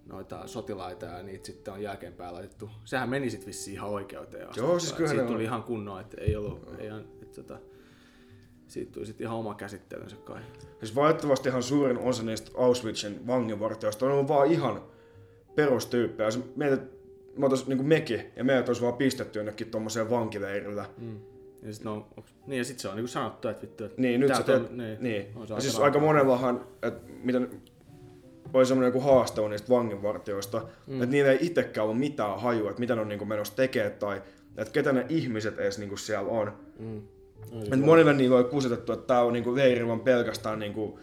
[0.07, 2.71] noita sotilaita ja niitä sitten on jälkeenpäin laitettu.
[2.85, 4.49] Sehän meni sitten vissiin ihan oikeuteen.
[4.57, 6.89] Joo, siis kyllä Siitä tuli ihan kunnoa, että ei ollut, ei,
[7.23, 7.59] että, tota,
[8.69, 10.41] siitä tuli sitten ihan oma käsittelynsä kai.
[10.79, 14.83] Siis valitettavasti ihan suurin osa niistä Auschwitzin vanginvartijoista on ollut vaan ihan
[15.55, 16.27] perustyyppejä.
[16.27, 16.81] Jos mietit,
[17.37, 20.87] mä otais, niin kuin mekin, ja meidät olisi vaan pistetty jonnekin tuommoiseen vankileirillä.
[20.99, 21.19] Mm.
[21.63, 22.09] Ja sit, no,
[22.47, 24.79] niin, ja sit se on niin sanottu, että vittu, että niin, nyt sä teet, on,
[24.79, 25.27] niin, niin.
[25.37, 27.51] On ja siis aika monellahan, että miten
[28.55, 31.03] oli semmoinen joku haastava niistä vanginvartijoista, mm.
[31.03, 34.23] että niillä ei itsekään ole mitään hajua, että mitä ne on niin menossa tekemään tai
[34.57, 36.53] että ketä ne ihmiset edes niin kuin siellä on.
[36.79, 37.03] Mm.
[37.63, 40.95] Että monille niillä on kusetettu, että tämä on niin leiri pelkästään niin kuin,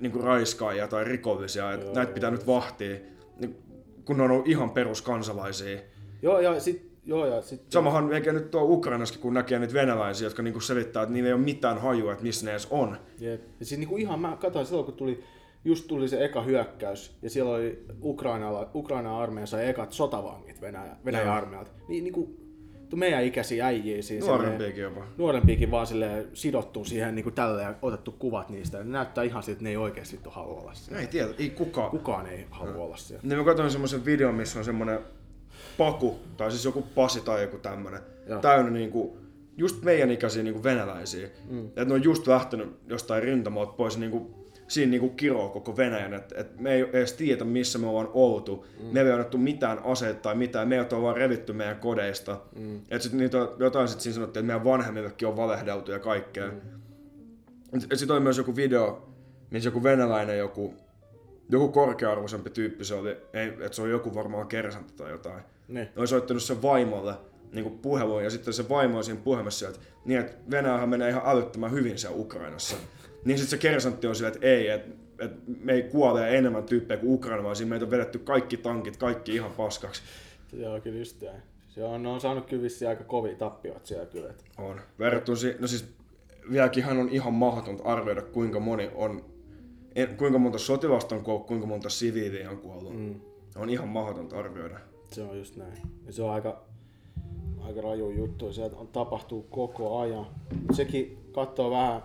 [0.00, 2.96] niin kuin raiskaajia tai rikollisia, että näitä pitää nyt vahtia,
[3.40, 3.56] niin
[4.04, 5.80] kun ne on ollut ihan peruskansalaisia.
[6.22, 7.62] Joo, ja sit, joo, ja sit...
[7.70, 11.32] Samahan eikä nyt tuo Ukrainassakin, kun näkee niitä venäläisiä, jotka niinku selittää, että niillä ei
[11.32, 12.96] ole mitään hajua, että missä ne edes on.
[13.18, 13.40] Jep.
[13.60, 15.24] Ja siis niinku ihan, mä katsoin silloin, kun tuli
[15.64, 20.96] just tuli se eka hyökkäys, ja siellä oli Ukrainalla, Ukraina armeija sai ekat sotavangit Venäjä,
[21.04, 21.70] Venäjän armeijalta.
[21.88, 22.47] Niin, niin kuin,
[22.96, 24.26] meidän ikäisiä äijiä siis.
[24.26, 25.04] Nuorempiakin jopa.
[25.16, 28.78] Nuorempiakin vaan sille sidottu siihen niin kuin tälle ja otettu kuvat niistä.
[28.78, 31.00] Ne näyttää ihan siltä, että ne ei oikeasti halua olla siellä.
[31.00, 31.90] Ei tiedä, ei kukaan.
[31.90, 33.22] Kukaan ei halua olla siellä.
[33.22, 34.98] Niin mä katsoin semmoisen videon, missä on semmoinen
[35.78, 38.00] paku, tai siis joku pasi tai joku tämmönen,
[38.40, 39.18] täynnä niinku,
[39.56, 41.28] just meidän ikäisiä niinku venäläisiä.
[41.50, 41.66] Mm.
[41.66, 46.34] Että ne on just lähtenyt jostain rintamalta pois niinku siinä niinku kiroo koko Venäjän, että
[46.40, 48.66] et me ei edes tiedä missä me ollaan oltu.
[48.80, 48.86] Mm.
[48.92, 52.40] Me ei annettu mitään aseita tai mitään, meidät on vaan revitty meidän kodeista.
[52.56, 52.76] Mm.
[52.76, 56.50] Että sitten niitä jotain sitten siinä sanottiin, että meidän vanhemmillekin on valehdeltu ja kaikkea.
[56.50, 57.80] Mm.
[57.80, 59.08] Sitten oli myös joku video,
[59.50, 60.74] missä joku venäläinen, joku,
[61.48, 65.42] joku korkea-arvoisempi tyyppi se oli, että se oli joku varmaan kersantti tai jotain.
[65.68, 65.92] Ne.
[65.96, 67.14] Oli soittanut sen vaimolle
[67.52, 71.22] niin puheluun ja sitten se vaimo oli siinä puhemassa että, niin, että Venäjähän menee ihan
[71.26, 72.76] älyttömän hyvin siellä Ukrainassa.
[73.28, 75.32] Niin sitten se kersantti on silleen, että ei, että et
[75.64, 79.34] me ei kuole enemmän tyyppejä kuin Ukraina, vaan siinä meitä on vedetty kaikki tankit, kaikki
[79.34, 80.02] ihan paskaksi.
[80.52, 81.42] Joo, kyllä just näin.
[81.68, 84.34] Se on, ne on saanut kyllä aika kovia tappiot siellä kyllä.
[84.58, 84.80] On.
[84.98, 85.84] Verrattuna si- no siis
[86.52, 89.24] vieläkin on ihan mahdotonta arvioida, kuinka moni on,
[89.94, 92.98] en, kuinka monta sotilasta on kuollut, kuinka monta siviiliä on kuollut.
[92.98, 93.20] Mm.
[93.56, 94.78] On ihan mahdotonta arvioida.
[95.12, 95.78] Se on just näin.
[96.06, 96.62] Ja se on aika,
[97.60, 98.52] aika raju juttu.
[98.52, 100.26] Se on, tapahtuu koko ajan.
[100.72, 102.02] Sekin katsoo vähän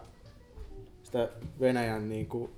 [1.13, 2.51] sitä Venäjän niin kuin,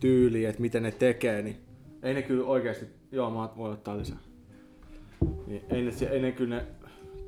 [0.00, 1.56] tyyliä, että miten ne tekee, niin
[2.02, 4.18] ei ne kyllä oikeasti, joo mä voin ottaa lisää.
[5.46, 6.66] Niin ei, ne, ei ne kyllä ne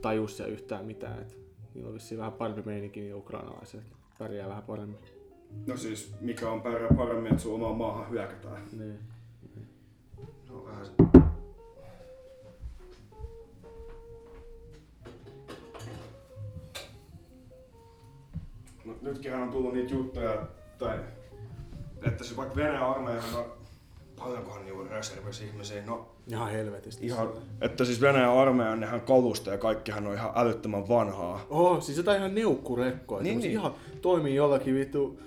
[0.02, 1.20] taju siellä yhtään mitään.
[1.20, 1.38] Et
[1.74, 3.80] niillä on vissiin vähän parempi meininki niin ukrainalaiset,
[4.18, 4.98] pärjää vähän paremmin.
[5.66, 8.62] No siis, mikä on pärjää paremmin, että sun omaan maahan hyökätään.
[8.78, 8.98] Niin.
[10.48, 11.23] No vähän
[19.04, 20.46] nytkin on tullut niitä juttuja,
[20.78, 20.98] tai
[22.02, 23.10] että se vaikka Venäjän on
[24.18, 27.06] paljonkohan niillä on reservissä ihmisiä, no Ihan helvetisti.
[27.06, 27.28] Ihan,
[27.60, 31.46] että siis Venäjän armeijan nehän kalusta ja kaikkihan on ihan älyttömän vanhaa.
[31.50, 33.22] Oh, siis jotain ihan neukkurekkoa.
[33.22, 33.50] Niin, niin.
[33.50, 35.18] Ihan toimii jollakin vittu,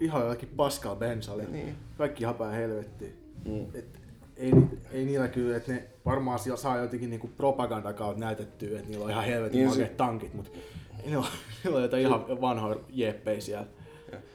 [0.00, 1.44] ihan jollakin paskaa bensalle.
[1.44, 1.74] Niin.
[1.98, 3.16] Kaikki ihan päin helvettiin.
[3.44, 3.66] Mm.
[3.74, 4.00] Et,
[4.36, 4.52] ei,
[4.92, 9.24] ei niillä kyllä, että ne varmaan saa jotenkin niinku propagandakautta näytettyä, että niillä on ihan
[9.24, 9.92] helvetin niin se...
[9.96, 10.50] tankit, mutta
[11.06, 11.26] Niillä on,
[11.64, 13.66] niillä on jotain ihan vanhoja jeppejä siellä.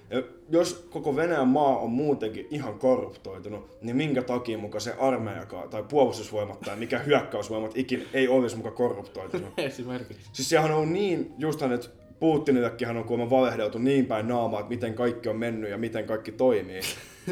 [0.10, 5.70] Ja jos koko Venäjän maa on muutenkin ihan korruptoitunut, niin minkä takia muka se armeijakaan
[5.70, 9.54] tai puolustusvoimat tai mikä hyökkäysvoimat ikinä ei olisi muka korruptoitunut?
[9.58, 10.30] Esimerkiksi.
[10.34, 11.88] Siis sehän on niin, just että
[12.20, 16.32] Putinillekin on kuulemma valehdeltu niin päin naamaa, että miten kaikki on mennyt ja miten kaikki
[16.32, 16.82] toimii.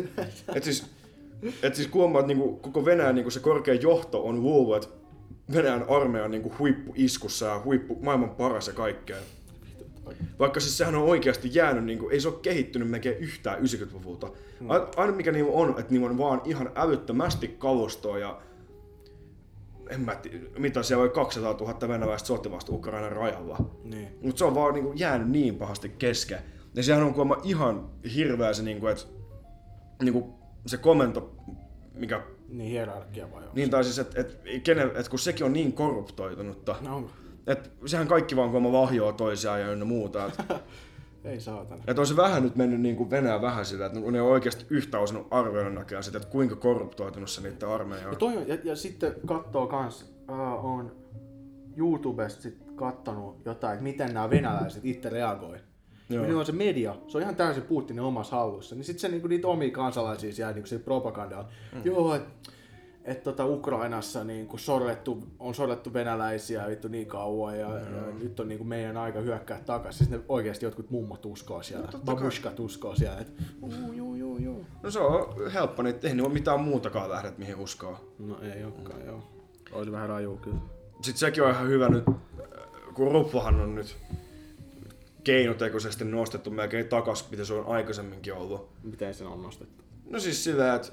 [0.56, 0.86] et siis,
[1.64, 4.99] et siis kuulemma, että niinku koko Venäjän niinku se korkea johto on luullut, että
[5.54, 9.18] Venäjän armeija on niinku huippuiskussa ja huippu, maailman paras ja kaikkea.
[10.40, 14.32] Vaikka siis sehän on oikeasti jäänyt, niin kuin, ei se ole kehittynyt melkein yhtään 90-luvulta.
[14.60, 14.68] Hmm.
[14.96, 18.42] Aina mikä niin on, että niin on vaan ihan älyttömästi kalustoa ja
[19.90, 23.58] en mä tiedä, mitä siellä oli 200 000 venäläistä sotilasta Ukrainan rajalla.
[23.84, 24.08] Niin.
[24.22, 26.40] Mutta se on vaan niin kuin, jäänyt niin pahasti kesken.
[26.76, 29.06] Ja sehän on kuulemma ihan hirveä se, niin kuin, että
[30.04, 30.26] niin kuin,
[30.66, 31.36] se komento,
[31.94, 32.22] mikä...
[32.52, 35.74] Niin hierarkia vai onko Niin tai siis, että et, kenen, et, kun sekin on niin
[35.74, 36.76] korruptoitunutta.
[36.82, 37.12] No onko?
[37.48, 40.26] Et sehän kaikki vaan kuulemma vahjoa toisiaan ja ynnä muuta.
[40.26, 40.40] Et,
[41.24, 41.84] Ei saatana.
[41.88, 44.66] että on se vähän nyt mennyt niin kuin Venäjä vähän sillä, että ne on oikeasti
[44.70, 48.14] yhtä osannut arvioida näköjään sitä, että kuinka korruptoitunut se niiden armeija on.
[48.14, 50.92] Ja, toi on, ja, ja sitten katsoo kans, uh, on
[51.78, 55.58] YouTubesta sit kattonut jotain, että miten nämä venäläiset itse reagoi.
[56.10, 56.26] Joo.
[56.26, 56.40] Joo.
[56.40, 58.76] on se media, se on ihan täysin Putinin omassa hallussa.
[58.76, 61.50] Niin sitten se niinku, niitä omia kansalaisia siellä niinku, se propagandalla.
[61.74, 61.82] Mm.
[61.86, 62.50] Joo, että
[63.06, 67.74] et, tota Ukrainassa niinku, sorrettu, on sorrettu venäläisiä vittu niin kauan ja, mm.
[67.74, 69.98] ja nyt on niinku, meidän aika hyökkää takaisin.
[69.98, 74.38] Siis ne oikeasti jotkut mummot uskoo siellä, no, babushkat uskoo siellä, että joo, joo, joo,
[74.38, 74.62] joo.
[74.84, 78.00] No se on helppo, niin ei ole mitään muutakaan lähdet mihin uskoa.
[78.20, 79.06] No ei olekaan, mm.
[79.06, 79.24] joo.
[79.72, 80.60] Olisi vähän raju kyllä.
[81.02, 82.04] Sitten sekin on ihan hyvä nyt,
[82.94, 83.98] kun Ruppahan on nyt
[85.24, 88.70] keinotekoisesti nostettu melkein takas, mitä se on aikaisemminkin ollut.
[88.84, 89.84] Miten se on nostettu?
[90.10, 90.92] No siis sillä, että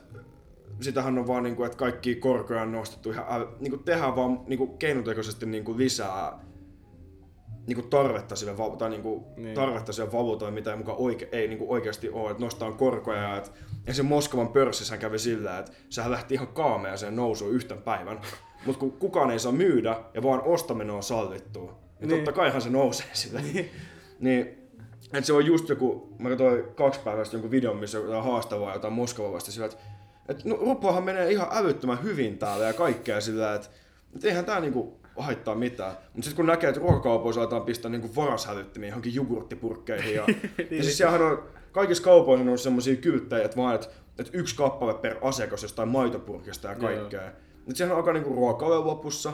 [0.80, 4.66] sitähän on vaan niinku, että kaikki korkoja on nostettu ihan, äl- niinku tehdään vaan niinku
[4.66, 6.38] keinotekoisesti niinku lisää
[7.66, 9.54] niinku tarvetta sille, tai niinku Niin.
[9.54, 13.22] tarvetta sille valuutalle, mitä ei, muka oike- ei niinku oikeasti ole, että nostaa korkoja.
[13.22, 13.52] ja Et,
[13.86, 18.20] ja se Moskovan pörssissä kävi sillä, että sehän lähti ihan kaameaseen nousuun yhten päivän.
[18.66, 22.18] Mutta kun kukaan ei saa myydä ja vaan ostaminen on sallittua, niin, Niin.
[22.24, 23.40] totta kaihan se nousee sillä.
[23.40, 23.70] niin,
[25.12, 28.92] et se on just joku, mä katsoin kaksi päivästä jonkun videon, missä on haastavaa jotain
[28.92, 29.79] Moskovaa vasta sillä, että
[30.29, 33.68] et, no, Rupoahan menee ihan älyttömän hyvin täällä ja kaikkea sillä, että
[34.16, 35.92] et eihän tää niinku haittaa mitään.
[35.92, 40.24] Mutta sitten kun näkee, että ruokakaupoissa aletaan pistää niinku varashälyttimiä johonkin jogurttipurkkeihin ja,
[40.70, 44.94] ja siis siellähän on, kaikissa kaupoissa on semmosia kylttejä, että vaan, että et yksi kappale
[44.94, 46.81] per asiakas jostain maitopurkista ja Joo.
[46.83, 47.31] kaikkea.
[47.66, 49.33] Nyt sehän alkaa niinku ruokalle lopussa.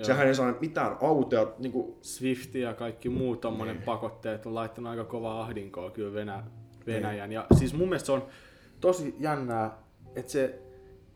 [0.00, 0.06] Joo.
[0.06, 3.84] Sehän ei saa mitään autoja, niinku, Swift ja kaikki muut tommonen niin.
[3.84, 6.44] pakotteet on laittanut aika kovaa ahdinkoa kyllä Venä,
[6.86, 7.28] Venäjän.
[7.28, 7.34] Niin.
[7.34, 8.26] Ja siis mun mielestä se on
[8.80, 9.78] tosi jännää,
[10.16, 10.44] että se,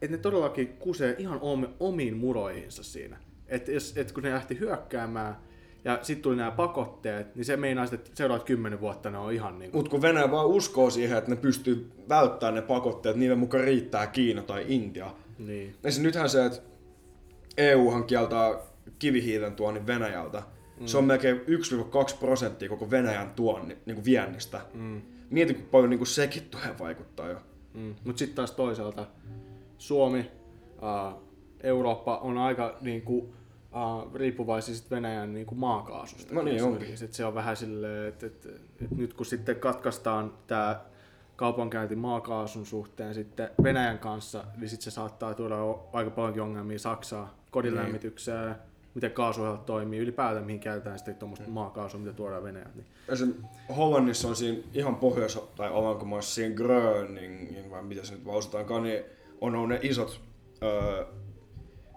[0.02, 3.16] että ne todellakin kusee ihan omi, omiin muroihinsa siinä.
[3.48, 5.36] Että et kun ne lähti hyökkäämään
[5.84, 9.32] ja sitten tuli nämä pakotteet, niin se meinaa sitten, että seuraavat kymmenen vuotta ne on
[9.32, 13.16] ihan niin kuin, Mut kun Venäjä vaan uskoo siihen, että ne pystyy välttämään ne pakotteet,
[13.16, 15.10] niiden mukaan riittää Kiina tai Intia.
[15.38, 15.74] niin.
[15.82, 16.62] Ja siis nythän se, että
[17.56, 18.58] EUhan kieltää
[18.98, 20.42] kivihiilen tuonnin Venäjältä.
[20.80, 20.86] Mm.
[20.86, 24.60] Se on melkein 1-2 prosenttia koko Venäjän tuonni, niin kuin viennistä.
[24.74, 25.02] Mm.
[25.30, 27.38] Mieti, kun paljon niin kuin sekin tulee vaikuttaa jo.
[27.74, 27.94] Mm.
[28.04, 29.06] Mutta sitten taas toisaalta
[29.78, 30.30] Suomi,
[30.82, 31.14] äh,
[31.62, 33.34] Eurooppa on aika niinku,
[33.76, 36.34] äh, riippuvaisia sit Venäjän niinku maakaasusta.
[36.34, 36.94] No niin onkin.
[37.04, 38.46] Et se on vähän silleen, että et,
[38.82, 40.80] et nyt kun sitten katkaistaan tämä
[41.36, 45.56] kaupankäynti maakaasun suhteen sitten Venäjän kanssa, niin sitten se saattaa tuoda
[45.92, 48.54] aika paljonkin ongelmia Saksaa, kodinlämmitykseen,
[48.94, 52.74] miten kaasuohjelmat toimii, ylipäätään mihin käytetään sitten tuommoista maakaasua, mitä tuodaan Venäjältä.
[52.74, 52.86] Niin.
[53.08, 53.34] Esim.
[53.76, 59.04] Hollannissa on siinä ihan pohjois- tai Alankomaissa siinä Gröningin, vai mitä se nyt lausutaankaan, niin
[59.40, 60.20] on, on ne isot
[60.62, 61.04] öö,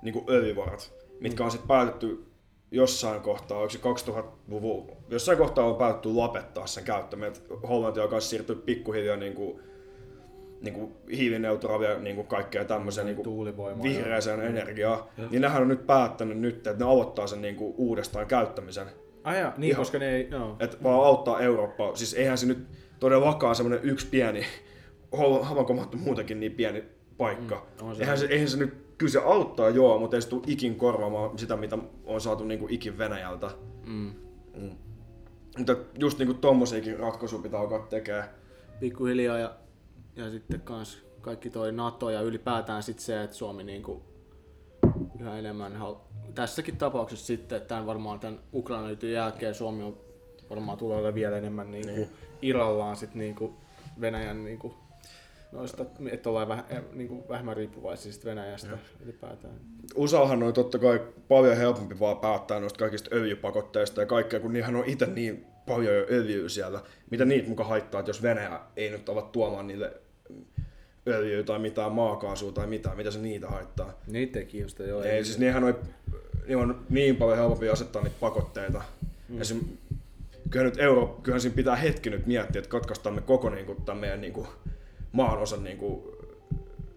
[0.02, 2.26] niin öljyvarat, mitkä on sitten päätetty
[2.72, 8.20] jossain kohtaa, oliko se 2000-luvun, jossain kohtaa on päätetty lopettaa sen käyttäminen, että Hollanti alkaa
[8.20, 9.60] siirtyä pikkuhiljaa niin kuin,
[10.62, 15.88] niin kuin hiilineutraalia niin kuin kaikkea tämmöiseen niin kuin vihreäseen energiaan, niin nehän on nyt
[15.88, 18.88] päättänyt nyt, että ne aloittaa sen niin kuin uudestaan käyttämisen.
[19.24, 20.56] Ai jaa, niin, Ihan- koska ne ei, joo.
[20.60, 21.96] Että vaan auttaa Eurooppaa.
[21.96, 22.68] Siis eihän se nyt
[23.00, 24.46] todellakaan semmoinen yksi pieni,
[25.42, 26.84] Havankomaat on muutenkin niin pieni
[27.18, 27.66] paikka.
[27.84, 28.02] Mm, se.
[28.04, 31.38] eihän, se, eihän se nyt, kyllä se auttaa joo, mutta ei se tule ikin korvaamaan
[31.38, 33.50] sitä, mitä on saatu niinku ikin Venäjältä.
[33.86, 34.12] Mm.
[34.56, 34.72] Mm.
[35.58, 38.30] Mutta just niinku tommosiakin ratkaisuja pitää alkaa tekemään.
[38.80, 39.56] pikkuhiljaa ja,
[40.18, 44.04] ja sitten kans kaikki toi NATO ja ylipäätään sit se, että Suomi niinku
[45.20, 45.96] yhä enemmän hal-
[46.36, 49.98] tässäkin tapauksessa sitten, että tämän varmaan tämän Ukrainan jälkeen Suomi on
[50.50, 52.10] varmaan tulee olemaan vielä enemmän niinku Niin.
[52.42, 53.54] irrallaan sit niinku
[54.02, 54.74] Venäjän niinku
[55.52, 59.54] noista, että ollaan vähän, niinku vähemmän riippuvaisia sit Venäjästä ylipäätään.
[59.96, 64.76] USAhan on totta kai paljon helpompi vaan päättää noista kaikista öljypakotteista ja kaikkea, kun niihän
[64.76, 66.82] on itse niin paljon jo öljyä siellä.
[67.10, 70.02] Mitä niitä muka haittaa, että jos Venäjä ei nyt ole tuomaan niille
[71.08, 73.94] öljyä tai mitään maakaasua tai mitään, mitä se niitä haittaa.
[74.08, 75.04] Niitä ei kiinnosta, joo.
[75.04, 75.76] Ei, siis niinhän on,
[76.48, 78.82] niin on niin paljon helpompi asettaa niitä pakotteita.
[79.30, 79.42] Mm.
[79.42, 79.60] Esim,
[80.50, 83.82] kyllähän, nyt euro, kyllähän siinä pitää hetki nyt miettiä, että katkaistaan me koko niin kuin,
[83.82, 84.48] tämän meidän niin kuin,
[85.12, 86.02] maan osan niin kuin,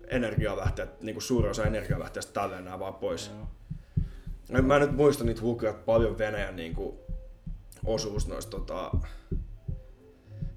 [0.06, 3.30] energialähteet, niin kuin suurin osa energialähteestä tälleen nämä vaan pois.
[4.48, 4.62] Joo.
[4.62, 6.96] Mä en nyt muista niitä lukuja, että paljon Venäjän niin kuin,
[7.84, 8.90] osuus noista tota,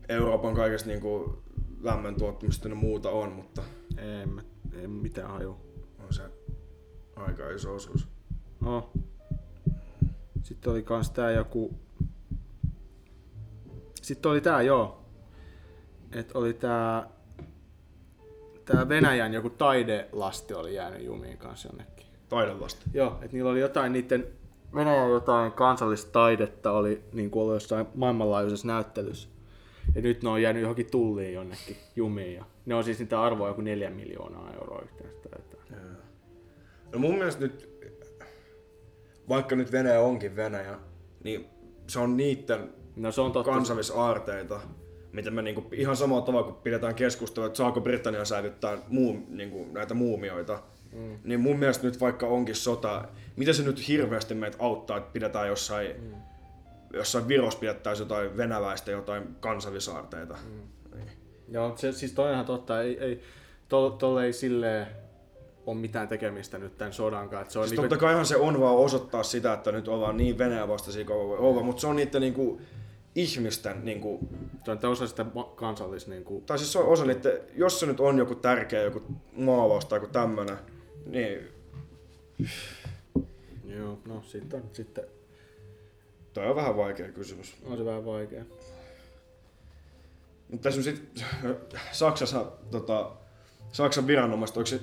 [0.10, 1.43] Euroopan kaikesta niin kuin,
[1.84, 3.64] lämmön tuottamista ja muuta on, mutta
[3.98, 4.42] En, mä-
[4.74, 5.58] en mitään haju.
[6.00, 6.24] on se
[7.16, 8.08] aika iso osuus.
[8.62, 8.92] No.
[10.44, 11.74] Sitten oli kans tää joku...
[14.02, 15.06] Sitten oli tää joo.
[16.12, 17.10] Et oli tää...
[18.66, 22.06] Tää Venäjän joku taidelasti oli jäänyt jumiin kanssa jonnekin.
[22.30, 22.82] Taidelasta.
[22.94, 24.28] Joo, että niillä oli jotain niiden
[24.76, 29.30] Venäjän jotain kansallista taidetta oli niin kuin ollut jossain maailmanlaajuisessa näyttelyssä.
[29.96, 32.34] Ja nyt ne on jäänyt johonkin tulliin jonnekin jumiin.
[32.34, 35.14] Ja ne on siis niitä arvoa joku neljä miljoonaa euroa yhteensä.
[35.16, 35.98] jotain.
[36.92, 37.70] No mun mielestä nyt,
[39.30, 40.80] vaikka nyt Venäjä onkin Venäjä,
[41.24, 41.46] niin
[41.88, 43.52] se on niiden No se on totta.
[43.52, 44.62] kansallisaarteita,
[45.12, 49.68] mitä me niinku, ihan samalla tavalla kun pidetään keskustelua, että saako Britannia säilyttää muu, niinku,
[49.72, 51.18] näitä muumioita, mm.
[51.24, 55.48] niin mun mielestä nyt vaikka onkin sota, mitä se nyt hirveästi meitä auttaa, että pidetään
[55.48, 56.14] jossain, mm.
[56.94, 60.34] Jossain Virossa pidettäisiin jotain venäläistä jotain kansallisaarteita.
[60.34, 60.98] Mm.
[60.98, 61.10] Niin.
[61.48, 62.82] Joo, se, siis toi on ihan totta.
[62.82, 63.22] Ei, ei,
[63.70, 64.88] tol, tolle ei silleen
[65.66, 67.54] ole mitään tekemistä nyt tämän sodan kanssa.
[67.54, 70.38] Se on Siis niinku, totta kaihan se on vaan osoittaa sitä, että nyt ollaan niin
[70.38, 72.62] Venäjä vastaisia kuin voi olla, mutta se on niiden niinku,
[73.16, 74.20] ihmisten, niinku,
[74.66, 75.26] se on osa sitä
[75.56, 76.08] kansallis...
[76.08, 79.02] Niinku, tai siis se on osa niiden, jos se nyt on joku tärkeä joku
[79.36, 80.58] maalaus tai joku tämmönen,
[81.06, 81.48] niin
[83.66, 85.04] joo, no sitten on, sitten
[86.34, 87.56] toi on vähän vaikea kysymys.
[87.66, 88.44] on se vähän vaikea.
[90.50, 91.24] Mutta tässä on sit,
[91.92, 93.12] Saksassa, tota,
[93.72, 94.80] Saksan viranomaiset, onko se,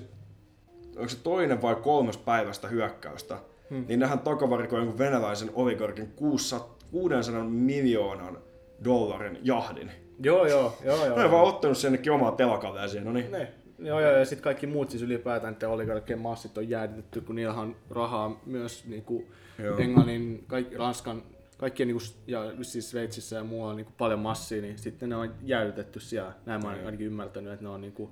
[0.97, 3.39] onko se toinen vai kolmas päivästä hyökkäystä,
[3.71, 3.85] hmm.
[3.89, 8.39] niin nehän takavarikoi jonkun venäläisen oligarkin 600, 600 miljoonan
[8.85, 9.91] dollarin jahdin.
[10.23, 11.19] Joo, joo, joo, joo.
[11.19, 13.33] Ne on vaan ottanut sen jonnekin omaa telakalle ja siihen, no niin.
[13.33, 13.53] Ne.
[13.79, 17.55] Joo, joo, ja sitten kaikki muut siis ylipäätään että oligarkkien massit on jäädytetty, kun niillä
[17.55, 19.27] on rahaa myös niin kuin.
[19.79, 21.23] Englannin, kaikki, Ranskan,
[21.61, 25.17] kaikkien niin kuin, ja siis Sveitsissä ja muualla niin kuin paljon massia, niin sitten ne
[25.17, 26.33] on jäädytetty siellä.
[26.47, 28.11] Näin mä oon ainakin ymmärtänyt, että ne on niin kuin,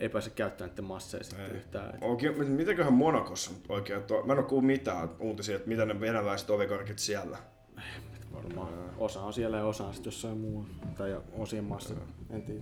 [0.00, 1.94] ei pääse käyttämään niiden masseja sitten yhtään.
[1.94, 5.68] Et- Oikein, mit- mitäköhän Monakossa nyt oikein, to, mä en ole kuullut mitään uutisia, että
[5.68, 7.38] mitä ne venäläiset oligarkit siellä.
[8.34, 10.68] Varmaan osa on siellä ja osa on sitten jossain muualla.
[10.98, 11.94] Tai osien maassa,
[12.30, 12.60] en tiedä.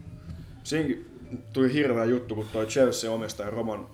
[0.63, 1.07] Siinäkin
[1.53, 3.87] tuli hirveä juttu, kun toi Chelsea omistaja Roman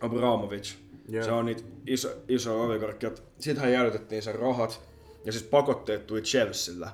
[0.00, 0.76] Abramovich,
[1.08, 1.24] Joo.
[1.24, 3.06] se on niitä iso, iso oligarkki,
[3.38, 4.80] siitä hän jäädytettiin sen rahat,
[5.26, 6.90] ja siis pakotteet tuli Chelsealla.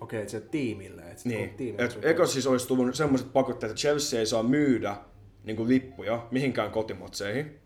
[0.00, 1.02] Okei, että se tiimille.
[1.02, 4.96] Että Niin, et eka siis olisi tullut semmoiset pakotteet, että Chelsea ei saa myydä
[5.44, 7.60] niin kuin lippuja mihinkään kotimatseihin.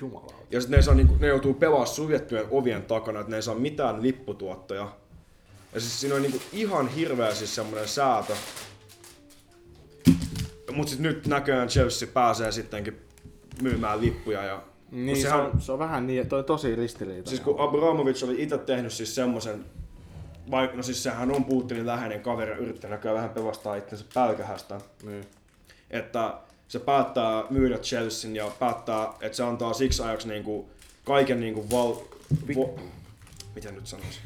[0.00, 0.34] Jumala.
[0.50, 3.42] Ja sitten ne, saa, niin kuin, ne joutuu pelaamaan suljettujen ovien takana, että ne ei
[3.42, 4.96] saa mitään lipputuottoja.
[5.72, 8.32] Ja siis siinä on niin kuin ihan hirveä siis semmoinen säätö.
[10.72, 13.00] Mutta sitten nyt näköjään Chelsea pääsee sittenkin
[13.62, 14.44] myymään lippuja.
[14.44, 17.28] Ja, Niin, se, sehän, on, se on vähän niin, toi on tosi ristiriitainen.
[17.28, 19.64] siis kun Abramovich oli itse tehnyt siis semmoisen,
[20.50, 24.80] vaikka no siis sehän on Putinin läheinen kaveri yrittää näköjään vähän pelastaa itsensä pälkähästä.
[25.02, 25.24] Niin.
[25.90, 26.34] että
[26.68, 30.68] se päättää myydä Chelsean ja päättää, että se antaa siksi ajaksi niinku
[31.04, 31.94] kaiken niinku val...
[32.56, 32.78] Vo,
[33.54, 34.22] miten nyt sanoisin?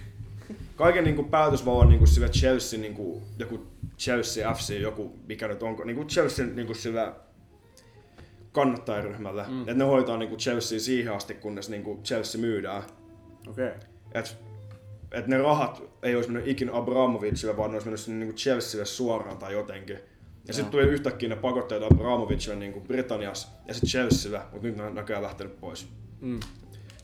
[0.77, 3.67] Kaiken niinku päätösvallan niinku sille Chelsea niinku, joku
[3.99, 7.13] Chelsea FC, joku mikä nyt onko, niinku Chelsea niinku sille
[8.55, 9.45] kannattajaryhmälle.
[9.49, 9.61] Mm.
[9.61, 12.83] Että ne hoitaa niinku Chelsea siihen asti, kunnes niinku Chelsea myydään.
[13.49, 13.67] Okei.
[13.69, 13.79] Okay.
[14.15, 14.37] Et,
[15.13, 19.39] et ne rahat ei olisi mennyt ikinä Abramovicille, vaan ne olisi mennyt niinku Chelsealle suoraan
[19.39, 19.99] tai jotenkin.
[20.47, 24.83] Ja sitten tuli yhtäkkiä ne pakotteet Abramovicille niinku Britanniassa ja sitten Chelsealle, mutta nyt ne
[24.83, 25.89] on näköjään lähtenyt pois.
[26.21, 26.41] Mm.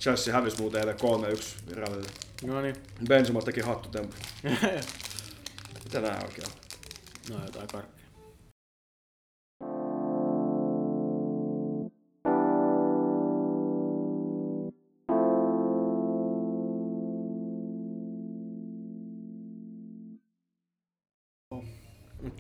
[0.00, 2.08] Chelsea hävisi muuten eilen 3-1 Realille.
[2.44, 2.76] No niin.
[3.08, 4.14] Benzema teki hattutempu.
[5.84, 6.48] Mitä nää oikein
[7.30, 7.99] no jotain karkkia.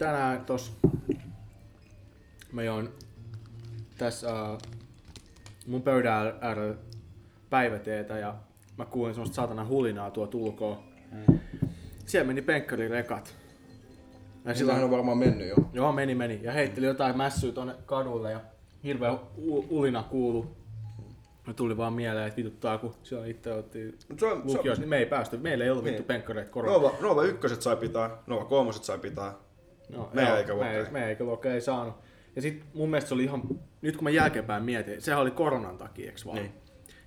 [0.00, 0.72] Tänään tos
[2.52, 2.88] mä join
[3.98, 4.58] tässä uh,
[5.66, 6.74] mun pöydän äärellä
[7.50, 8.34] päiväteetä ja
[8.78, 10.82] mä kuulin semmoista saatana hulinaa tuo ulkoa.
[12.06, 13.34] Siellä meni penkkarirekat.
[14.44, 15.54] Ja Sillähän on varmaan mennyt jo.
[15.72, 16.40] Joo, meni, meni.
[16.42, 18.40] Ja heitteli jotain mässyä tonne kadulle ja
[18.84, 20.56] hirveä u- ulina kuulu.
[21.46, 23.64] Me tuli vaan mieleen, että vituttaa, kun siellä itse on,
[24.44, 25.36] lukiossa, niin me ei päästy.
[25.36, 26.06] Meillä ei ollut vittu Niin.
[26.06, 26.76] penkkareita koronaa.
[26.78, 29.34] Nova, Nova ykköset sai pitää, Nova kolmoset sai pitää.
[29.92, 30.82] No, Meidän joo, ikäluokka ei.
[30.84, 31.94] me, meidän ikäluokka ei saanut.
[32.36, 33.42] Ja sit mun mielestä se oli ihan,
[33.82, 36.36] nyt kun mä jälkeenpäin mietin, sehän oli koronan takia, eks vaan?
[36.36, 36.52] Niin.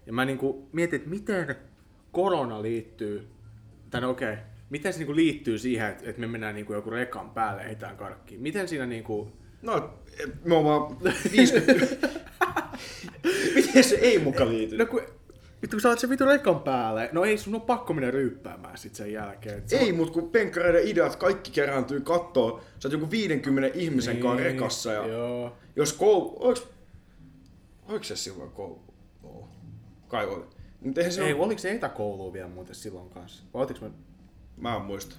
[0.06, 1.56] Ja mä niinku mietin, että miten
[2.12, 3.28] korona liittyy,
[3.90, 4.36] tai no okei,
[4.70, 7.98] miten se niinku liittyy siihen, että, että me mennään niinku joku rekan päälle ja heitään
[7.98, 8.42] karkkiin.
[8.42, 9.94] Miten siinä niinku, No,
[10.46, 10.98] me on vaan
[11.32, 12.08] 50...
[13.56, 14.78] Miten se ei muka liity?
[14.78, 15.02] no kun,
[15.64, 18.96] vittu kun sä sen vittu rekan päälle, no ei sun ole pakko mennä ryyppäämään sit
[18.96, 19.64] sen jälkeen.
[19.66, 24.44] Se Ei, mut kun penkkareiden ideat kaikki kerääntyy kattoo, sä oot joku 50 ihmisen kanssa
[24.44, 25.58] rekassa ja Niin, Joo.
[25.76, 26.68] jos koulu, oiks,
[27.88, 28.82] oiks se silloin koulu?
[29.24, 29.48] Oo.
[30.08, 30.46] Kai oli.
[30.82, 33.44] Mut eihän se Ei, ole, oliko se etäkoulu vielä muuten silloin kanssa?
[33.54, 33.92] Vai me...
[34.58, 35.16] mä en muista.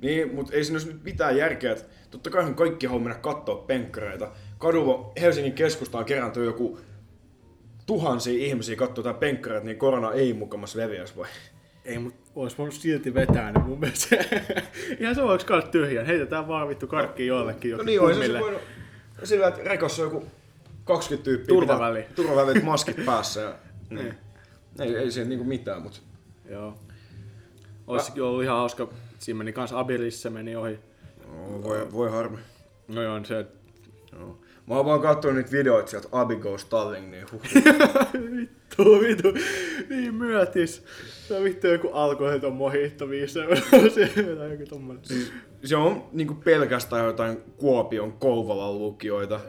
[0.00, 3.56] Niin, mut ei siinä olisi nyt mitään järkeä, että totta kai kaikki haluaa mennä kattoo
[3.56, 4.32] penkkareita.
[4.58, 6.78] Kadulla Helsingin keskustaan kerääntyy joku
[7.86, 11.26] tuhansia ihmisiä kattoo jotain penkkareita, niin korona ei mukamas leviäisi vai?
[11.84, 14.16] Ei, mut ois voinut silti vetää ne mun mielestä.
[15.00, 16.06] Ihan sama, onks kart tyhjän.
[16.06, 18.60] Heitetään vaan vittu karkkiin jollekin No niin, olisi se voinut
[19.24, 20.26] sillä, että rekossa on joku
[20.84, 21.46] 20 tyyppiä.
[21.48, 21.98] Turvaväli.
[22.00, 23.40] pitää- Turvavälit, maskit päässä.
[23.40, 23.54] Ja,
[23.90, 24.04] Niin.
[24.04, 24.14] niin.
[24.80, 25.98] Ei, ei siinä niinku mitään, mutta
[26.50, 26.78] Joo.
[27.86, 28.88] Olisikin ollut ihan hauska.
[29.18, 30.78] Siinä meni kans Abirissa meni ohi.
[31.28, 32.38] oh, voi, voi harmi.
[32.88, 33.46] No joo, se...
[34.12, 34.38] Joo.
[34.66, 37.42] Mä oon vaan katsonut niitä videoita sieltä Abi Goes Stalling, niin huh.
[38.36, 39.28] vittu, vittu.
[39.88, 40.84] Niin myötis.
[41.28, 43.56] Se on vittu joku alkoholton mojitto viisi euroa.
[43.94, 45.02] Se on joku tommonen.
[45.64, 49.40] Se on niinku pelkästään jotain Kuopion Kouvolan lukijoita.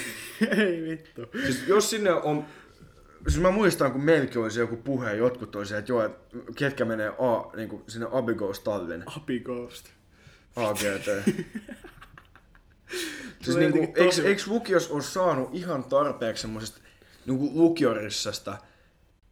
[0.58, 1.22] Ei vittu.
[1.44, 2.44] Siis jos sinne on...
[3.28, 6.36] Siis mä muistan, kun meilläkin oli se joku puhe, jotkut oli se, että joo, että
[6.54, 9.04] ketkä menee A, niinku sinne Abi Goes Tallinn.
[9.16, 9.88] Abi Ghost.
[10.56, 11.34] AGT.
[13.52, 16.80] Siis Tulee niinku, jotenkin eiks, tosi- eiks lukios ole saanut ihan tarpeeksi semmosesta
[17.26, 18.56] niinku lukiorissasta?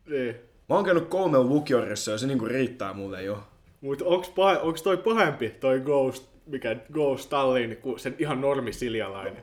[0.09, 0.35] Niin.
[0.68, 3.42] Mä oon käynyt kolme lukiorissa ja se niinku riittää mulle jo.
[3.81, 8.72] Mut onks, pah- onks toi pahempi, toi Ghost, mikä Ghost Tallinn, kuin sen ihan normi
[8.72, 9.42] siljalainen?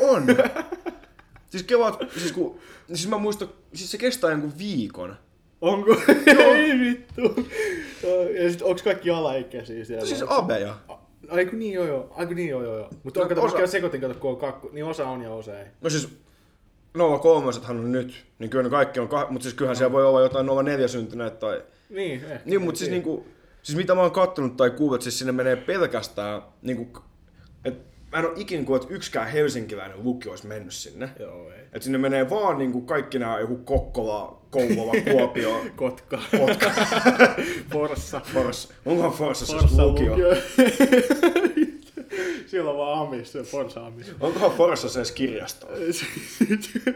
[0.00, 0.22] On!
[1.50, 5.16] siis kevat, siis kun, siis mä muistan, siis se kestää jonkun viikon.
[5.60, 5.96] Onko?
[6.26, 7.46] Ei vittu.
[8.42, 10.06] Ja sit onks kaikki alaikäisiä siellä?
[10.06, 10.76] Siis abeja.
[11.28, 12.88] Aiku niin joo joo, aiku niin joo joo joo.
[13.04, 15.58] Mutta No, no, kato, osa- sekoitin, kato kun on kakku, niin osa on ja osa
[15.60, 15.66] ei.
[15.80, 16.08] No siis,
[16.94, 20.06] Nova kolmosethan on nyt, niin kyllä ne kaikki on, kah- mutta siis kyllähän siellä voi
[20.06, 21.62] olla jotain Nova neljä syntyneet tai...
[21.90, 22.40] Niin, ehkä.
[22.44, 23.26] Niin, mutta siis niinku,
[23.62, 27.00] siis mitä mä oon kattonut tai kuullut, siis sinne menee pelkästään niinku,
[27.64, 27.78] et
[28.12, 31.08] mä en oo ikinä kuullut, että yksikään helsinkiläinen lukio olisi mennyt sinne.
[31.18, 31.58] Joo, ei.
[31.72, 36.18] Et sinne menee vaan niinku kaikki nämä joku Kokkola, Kouvola, Kuopio, Kotka.
[36.38, 36.70] Kotka,
[37.72, 38.20] Forssa.
[38.32, 38.74] Forssa.
[38.86, 40.10] Onkohan Forssassa Forssa lukio?
[40.12, 40.28] lukio.
[42.46, 44.12] Siellä on vaan Amis, se Forssa Amis.
[44.20, 45.66] Onkohan Forssassa edes kirjasto?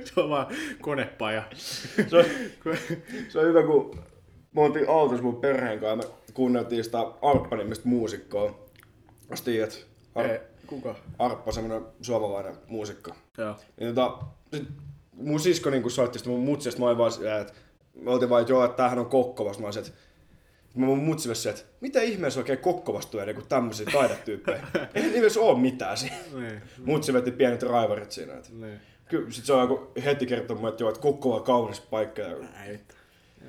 [0.04, 0.46] se on vaan
[0.80, 1.42] konepaja.
[1.56, 2.24] Se on,
[3.28, 3.98] se on hyvä, kun
[4.54, 8.68] me oltiin autossa mun perheen kanssa ja me kuunneltiin sitä Arppa-nimistä muusikkoa.
[9.30, 10.40] Jos tiedät, Ar-
[10.74, 10.94] kuka?
[11.18, 13.10] Arppa, semmonen suomalainen muusikko.
[13.38, 13.56] Joo.
[13.80, 14.18] Niin tota,
[14.54, 14.68] sit
[15.12, 17.52] mun sisko niinku soitti sitä mun mutsista, mä olin vaan että
[17.94, 19.60] me oltiin vaan, että joo, että tämähän on Kokkovasta.
[19.60, 19.98] Mä olisin, että
[20.74, 24.66] mä mun mutsille se, että mitä ihmeessä oikein Kokkovasta tulee niinku tämmöisiä taidetyyppejä.
[24.94, 26.16] Eihän niissä oo mitään siinä.
[26.38, 26.62] Niin.
[26.84, 28.34] Mutsi veti pienet raivarit siinä.
[28.34, 28.48] Että.
[28.52, 28.80] Niin.
[29.08, 32.22] Kyllä, sit se on joku heti kertonut mulle, että joo, että Kokkola on kaunis paikka.
[32.22, 32.36] Ja...
[32.66, 32.80] Ei.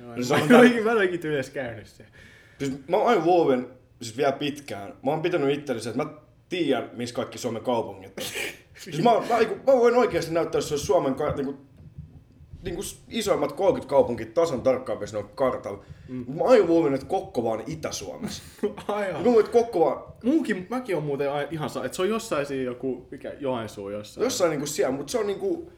[0.00, 2.12] Joo, on mä, tää- en ole- mä en ole ikinä edes käynyt siellä.
[2.58, 3.66] Siis mä oon aina luulin,
[4.02, 6.10] siis vielä pitkään, mä oon pitänyt itselleni että mä
[6.48, 8.26] tiedän, missä kaikki Suomen kaupungit on.
[8.82, 11.54] siis mä, mä, mä, mä voin oikeasti näyttää, jos se olisi Suomen ka, niinku,
[12.62, 15.84] niinku isoimmat 30 kaupunkit tasan tarkkaan vesi on kartalla.
[16.08, 16.24] Mm.
[16.28, 18.42] Mä aina luulin, että Kokkola on Itä-Suomessa.
[18.88, 22.46] Ai Mä luulin, että Kokkola Munkin, mäkin on muuten ihan saa, että se on jossain
[22.46, 24.24] siinä joku, mikä Joensuu jossain.
[24.24, 25.72] jossain niinku siellä, mutta se on niinku...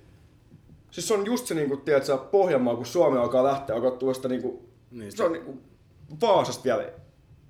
[0.91, 4.29] Siis se on just se niinku, tiedätkö, Pohjanmaa, kun Suomi alkaa lähteä, alkaa tulla sitä
[4.29, 4.69] niinku...
[4.91, 5.59] Niin, se on niinku
[6.21, 6.93] Vaasasta vielä,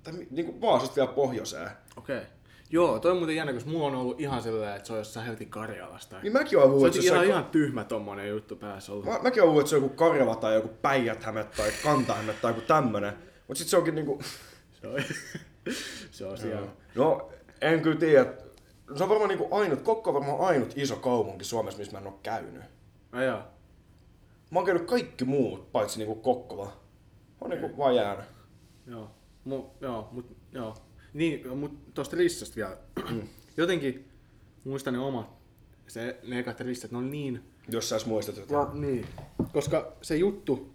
[0.03, 1.69] tai niinku Vaasasta vielä pohjoiseen.
[1.97, 2.17] Okei.
[2.17, 2.29] Okay.
[2.69, 5.25] Joo, toi on muuten jännä, koska mulla on ollut ihan sellainen, että se on jossain
[5.25, 6.19] helvetin Karjalasta.
[6.21, 9.05] Niin mäkin se luullut, on että se ihan, on ihan tyhmä tommonen juttu päässä ollut.
[9.05, 12.51] Mä, mäkin oon luullut, että se on joku Karjala tai joku Päijät-Häme tai Kanta-Häme tai
[12.51, 13.13] joku tämmönen.
[13.47, 14.19] Mut sit se onkin niinku...
[14.81, 15.01] Se on,
[16.11, 16.67] se on siellä.
[16.95, 17.29] No,
[17.61, 18.33] en kyllä tiedä.
[18.95, 22.07] Se on varmaan niinku ainut, Kokko on varmaan ainut iso kaupunki Suomessa, missä mä en
[22.07, 22.63] oo käynyt.
[23.25, 23.41] Joo.
[24.51, 26.73] Mä oon käynyt kaikki muut, paitsi niinku Kokkola.
[27.41, 28.25] On niinku vaan jäänyt.
[28.87, 29.11] Joo.
[29.43, 30.75] Mu, joo, mut, joo.
[31.17, 32.77] Niin, mut tosta rissasta vielä.
[33.57, 34.07] Jotenkin
[34.63, 35.29] muistan ne omat,
[35.87, 38.59] se, ne ekat ristat, ne on niin Jos sä muistat jotain.
[38.59, 39.05] Ja, niin.
[39.53, 40.73] Koska se juttu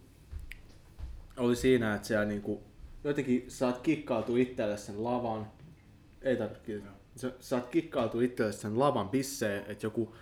[1.37, 2.63] oli siinä, että sä niinku,
[3.05, 5.47] jotenkin saat kikkautua itselle sen lavan.
[6.23, 6.83] Ei tarvitse
[7.17, 10.15] Sä saat kikkautua itselle sen lavan pisseen, että joku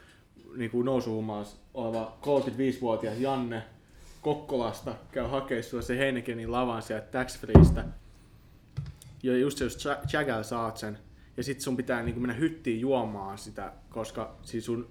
[0.57, 3.62] niinku nousuhumaas oleva 35-vuotias Janne
[4.23, 7.85] Kokkolasta käy hakea sulle se Heinekenin lavan sieltä tax freestä.
[9.23, 10.99] Ja just se, jos Jagger saat sen.
[11.37, 14.89] Ja sit sun pitää niin mennä hyttiin juomaan sitä, koska siis sun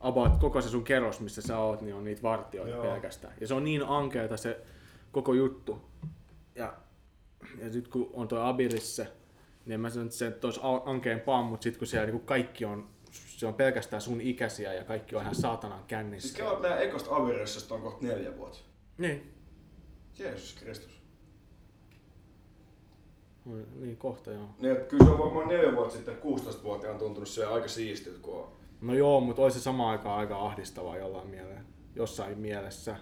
[0.00, 2.82] about koko se sun kerros, missä sä oot, niin on niitä vartioita Joo.
[2.82, 3.34] pelkästään.
[3.40, 4.60] Ja se on niin ankeeta se
[5.12, 5.90] koko juttu.
[6.54, 6.74] Ja,
[7.58, 9.06] ja nyt kun on toi Abirissa,
[9.66, 12.88] niin mä sano, että se olisi a- ankeampaa, mutta sitten kun siellä niin kaikki on,
[13.12, 16.36] se on pelkästään sun ikäisiä ja kaikki on ihan saatanan Siis kännissä.
[16.36, 18.58] kelaat nää ekosta avirissasta on kohta neljä vuotta.
[18.98, 19.34] Niin.
[20.18, 20.99] Jeesus Kristus.
[23.52, 24.48] Oi, Niin, kohta joo.
[24.60, 28.34] Niin, että kyllä se on varmaan neljä vuotta sitten, 16-vuotiaan tuntunut se aika siistiltä, kun
[28.34, 28.48] on.
[28.80, 31.60] No joo, mutta olisi se samaan aikaan aika ahdistavaa jollain mielessä.
[31.96, 32.96] Jossain mielessä,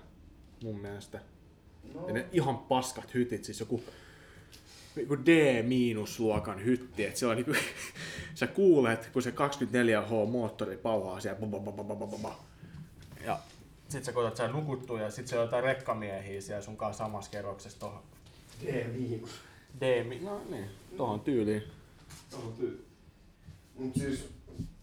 [0.62, 1.20] mun mielestä.
[1.94, 2.08] No.
[2.08, 3.82] Ja ne ihan paskat hytit, siis joku,
[4.96, 7.54] joku D-luokan hytti, että siellä on niinku,
[8.34, 12.36] sä kuulet, kun se 24H moottori pauhaa siellä, ba, ba, ba, ba, ba, ba, ba.
[13.24, 13.38] ja
[13.88, 17.30] sit sä koetat sä nukuttuu ja sit siellä on jotain rekkamiehiä siellä sun kanssa samassa
[17.30, 18.02] kerroksessa tohon
[18.64, 19.47] D-miinus.
[19.80, 20.64] D, no niin,
[20.96, 21.62] tohon tyyliin.
[23.78, 24.28] Mut siis,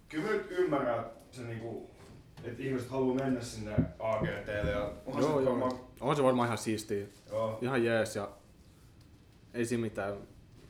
[0.09, 1.89] kyllä mä nyt ymmärrän, että se niinku,
[2.43, 5.51] että ihmiset haluaa mennä sinne AGTlle ja onhan Joo, se joo.
[5.51, 5.71] varmaan,
[6.01, 7.59] On se varmaan ihan siistiä, joo.
[7.61, 8.29] ihan jees ja
[9.53, 10.17] ei siinä mitään,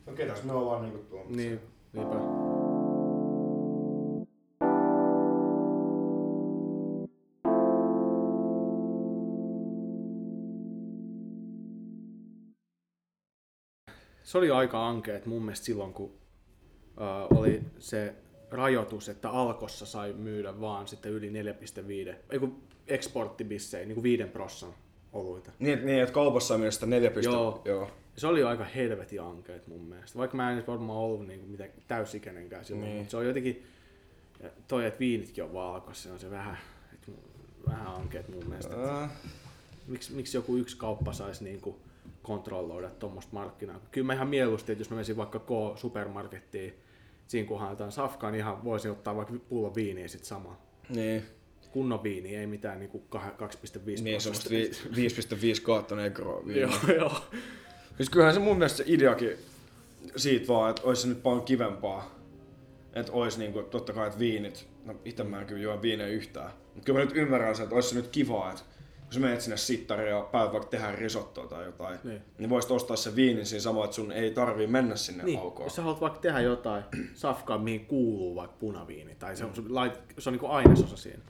[0.06, 1.30] No ketäs me ollaan niinku tuolla.
[1.30, 1.60] niin,
[1.92, 2.16] niinpä.
[14.26, 16.12] Se oli aika ankeet mun mielestä silloin, kun
[17.00, 18.14] äh, oli se
[18.50, 21.30] rajoitus, että Alkossa sai myydä vaan sitten yli
[22.10, 24.74] 4,5, ei kun eksporttibissei, niin kuin 5 prossan
[25.12, 25.50] oluita.
[25.58, 27.32] Niin, niin, että kaupassa on mielestä 4 piste.
[27.32, 27.62] Joo.
[27.64, 27.90] joo.
[28.16, 30.18] Se oli aika helvetin ankeet mun mielestä.
[30.18, 32.90] Vaikka mä en nyt varmaan ollut niinku mitään täysikäinenkään silloin, Niin.
[32.90, 32.98] niin.
[32.98, 33.66] mutta se on jotenkin,
[34.42, 36.58] ja toi, että viinitkin on valkoisia, on se vähän,
[36.94, 37.14] et,
[37.68, 39.02] vähän ankeet mun mielestä.
[39.02, 39.10] Äh,
[39.86, 41.78] Miksi, miksi joku yksi kauppa saisi niinku
[42.26, 43.80] kontrolloida tuommoista markkinaa?
[43.90, 46.74] Kyllä mä ihan mieluusti, että jos mä menisin vaikka K-supermarkettiin,
[47.26, 50.58] siinä kun haetaan safkaa, niin ihan voisin ottaa vaikka pullon viiniä sit sama.
[50.88, 51.22] niin.
[51.70, 54.90] Kunnon viini, ei mitään niinku kah- 2,5 Niin, semmoista prosenttia.
[54.96, 56.42] vi- 5,5 kautta negroa.
[56.46, 57.12] Joo, joo.
[57.96, 59.30] Siis kyllähän se mun mielestä se ideakin
[60.16, 62.14] siitä vaan, että olisi se nyt paljon kivempaa.
[62.94, 66.50] Että olisi niinku, totta kai, että viinit, no itse mä en kyllä juo viinejä yhtään.
[66.74, 68.62] Mutta kyllä mä nyt ymmärrän sen, että olisi se nyt kivaa, että
[69.06, 72.22] kun sä menet sinne sittariin ja päivät vaikka tehdään risottoa tai jotain, Niin.
[72.38, 75.66] niin voisit ostaa se viinin siinä samalla, että sun ei tarvii mennä sinne Niin, aukoon.
[75.66, 76.84] jos sä haluat vaikka tehdä jotain
[77.14, 81.22] safkaa, mihin kuuluu vaikka punaviini, tai se on, se, lait, se on niin ainesosa siinä.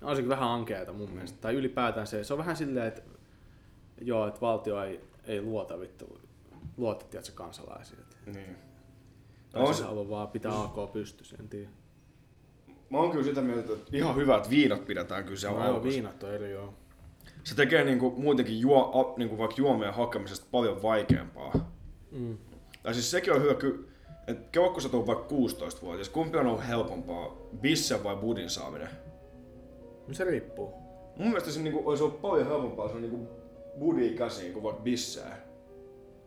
[0.00, 1.38] No, on sekin vähän ankeata mun mielestä.
[1.40, 3.02] Tai ylipäätään se, se on vähän silleen, että
[4.00, 6.20] joo, että valtio ei, ei luota vittu,
[6.76, 7.98] luota tiedätkö, kansalaisia.
[8.26, 8.56] Niin.
[9.50, 11.68] Tai No, se, se haluaa vaan pitää AK pystyssä, en tiedä.
[12.90, 15.88] mä oon kyllä sitä mieltä, että ihan hyvä, että viinat pidetään kyllä siellä No, aukossa.
[15.88, 16.74] viinat on eri joo.
[17.44, 21.72] Se tekee niinku muutenkin juo, niinku vaikka juomien hakemisesta paljon vaikeampaa.
[22.12, 22.38] Mm.
[22.82, 23.52] Tai siis sekin on hyvä,
[24.26, 28.88] että keukko sä tulet vaikka 16-vuotias, kumpi on ollut helpompaa, bisse vai budin saaminen?
[30.08, 30.72] No, se riippuu.
[31.16, 33.28] Mun mielestä se niinku, olisi ollut paljon helpompaa se niinku
[33.78, 35.48] budi käsiin kuin vaikka bissää.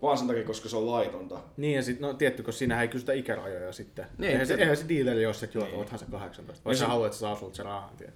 [0.01, 1.39] Vaan sen takia, koska se on laitonta.
[1.57, 4.05] Niin ja sit, no tietty, kun siinä ei kysytä ikärajoja sitten.
[4.17, 5.77] Niin, eihän, se, se- eihän se dealeri ole se, että joo, Niin.
[5.77, 6.65] oothan sä 18.
[6.65, 8.13] Vai Ja sä se- haluat, että se saa sulta se rahan, tiedät.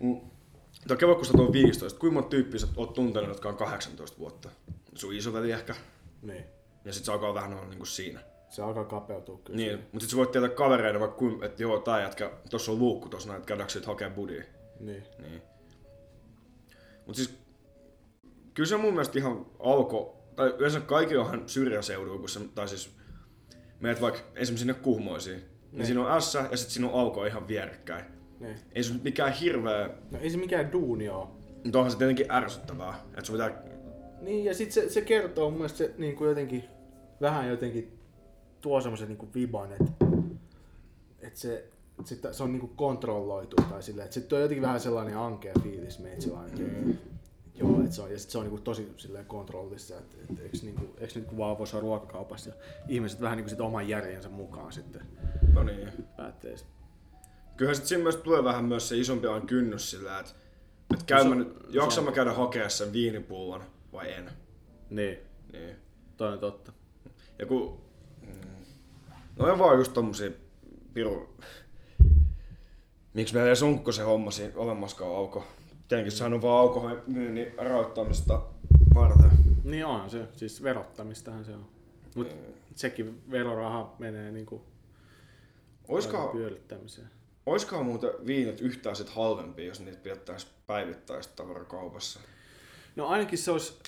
[0.00, 0.20] Mm.
[0.86, 4.48] Tuo sä tulet 15, kuinka monta tyyppiä sä oot tuntenut, jotka on 18 vuotta?
[4.94, 5.74] Sun isoveli ehkä.
[6.22, 6.44] Niin.
[6.84, 8.20] Ja sit se alkaa vähän olla niinku siinä.
[8.48, 9.56] Se alkaa kapeutua kyllä.
[9.56, 12.78] Niin, mutta sit sä voit tietää kavereina vaikka, kuin, että joo, tää jätkä, tossa on
[12.78, 14.44] luukku tossa näin, että käydäänkö sit hakee budia.
[14.80, 15.04] Niin.
[15.18, 15.42] Niin.
[17.06, 17.38] Mut siis,
[18.54, 22.90] kyllä se mun mielestä ihan alko, tai yleensä kaikilla onhan syrjäseudulla, kun se, tai siis
[23.80, 27.24] meet vaikka esimerkiksi sinne Kuhmoisiin, niin, niin siinä on S ja sitten siinä on alko
[27.24, 28.04] ihan vierekkäin.
[28.40, 28.56] Niin.
[28.72, 31.36] Ei se nyt mikään hirveä, No ei se mikään duuni oo.
[31.64, 33.62] mutta onhan se tietenkin ärsyttävää, että sun pitää,
[34.20, 36.64] Niin, ja sit se, se kertoo mun mielestä se niin kuin jotenkin,
[37.20, 37.98] vähän jotenkin
[38.60, 39.92] tuo semmoisen niin viban, että,
[41.20, 41.68] että se,
[42.12, 45.54] että se on niin kuin kontrolloitu tai silleen, että sitten on jotenkin vähän sellainen ankea
[45.62, 46.84] fiilis meitsillä ainakin.
[46.86, 46.96] Mm.
[47.54, 50.56] Joo, että se on, ja sit se on niinku tosi silleen kontrollissa, että et, eikö,
[50.62, 52.56] niinku, eikö nyt kun vaan voisi olla ruokakaupassa ja
[52.88, 55.02] ihmiset vähän niinku sit oman järjensä mukaan sitten
[55.54, 55.88] no niin.
[56.16, 56.50] päättää.
[57.56, 60.32] Kyllähän sit siinä myös tulee vähän myös se isompi aina kynnys sillä, että,
[60.92, 64.30] että käyn Se mä nyt, jaksan mä käydä hakea sen viinipullon vai en.
[64.90, 65.18] Niin,
[65.52, 65.76] Niin.
[66.16, 66.72] toi on totta.
[67.38, 67.80] Ja kun...
[68.26, 68.64] Mm,
[69.36, 70.30] no on vaan just tommosia
[70.94, 71.36] piru...
[73.14, 75.46] Miksi meillä edes onko se homma siinä olemaskaan auko?
[75.88, 78.42] Tietenkin sehän on vaan alkoholin myynnin rajoittamista
[78.94, 79.30] varten.
[79.64, 81.66] Niin on se, siis verottamistahan se on.
[82.14, 82.36] Mut
[82.74, 84.64] sekin veroraha menee niinku
[85.88, 87.10] Oiskohan, pyörittämiseen.
[87.46, 92.20] Oiskohan muuten viinit yhtään sit halvempia, jos niitä pidettäisiin päivittäistä tavarakaupassa?
[92.96, 93.78] No ainakin se olisi,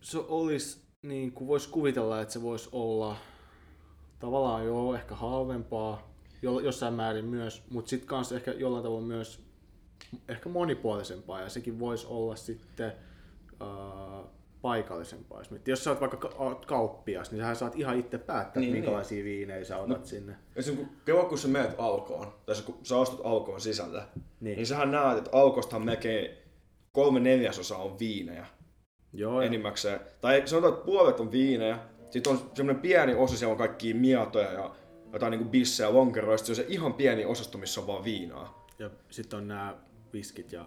[0.00, 3.16] se olisi niin kuin voisi kuvitella, että se voisi olla
[4.18, 6.10] tavallaan jo ehkä halvempaa
[6.42, 9.40] jo, jossain määrin myös, mutta sitten kanssa ehkä jollain tavalla myös
[10.28, 12.92] ehkä monipuolisempaa ja sekin voisi olla sitten
[13.60, 14.35] uh,
[14.66, 15.42] paikallisempaa.
[15.66, 16.30] Jos, sä oot vaikka
[16.66, 20.06] kauppias, niin sä saat ihan itse päättää, Niin, niin, minkälaisia viinejä sä otat no.
[20.06, 20.36] sinne.
[20.56, 24.56] Esimerkiksi kun, kun sä menet Alkoon, tai kun sä astut Alkoon sisälle, niin, Niin.
[24.56, 26.30] niin sähän näet, että Alkostahan melkein
[26.92, 28.46] kolme neljäsosaa on viinejä
[29.12, 30.00] Joo, enimmäkseen.
[30.20, 31.78] Tai sanotaan, että puolet on viinejä,
[32.10, 34.74] sitten on semmoinen pieni osa, siellä on kaikkia miatoja ja
[35.12, 38.04] jotain niinku bissejä, lonkeroja, ja sitten se on se ihan pieni osasto, missä on vaan
[38.04, 38.66] viinaa.
[38.78, 39.76] ja sitten on nämä
[40.12, 40.66] viskit ja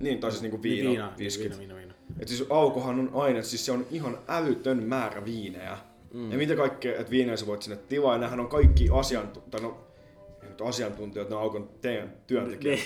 [0.00, 1.58] Niin, tai siis niinku viina, viina, viina niin, viskit.
[1.58, 1.94] viina, viina, viina.
[2.18, 5.78] Et siis Alkohan on aina, siis se on ihan älytön määrä viinejä.
[6.14, 6.32] Mm.
[6.32, 9.78] Ja mitä kaikkea, että viinejä sä voit sinne tilaa, ja on kaikki asiantuntijat, no,
[10.64, 12.80] asiantuntijat, ne on teidän työntekijät.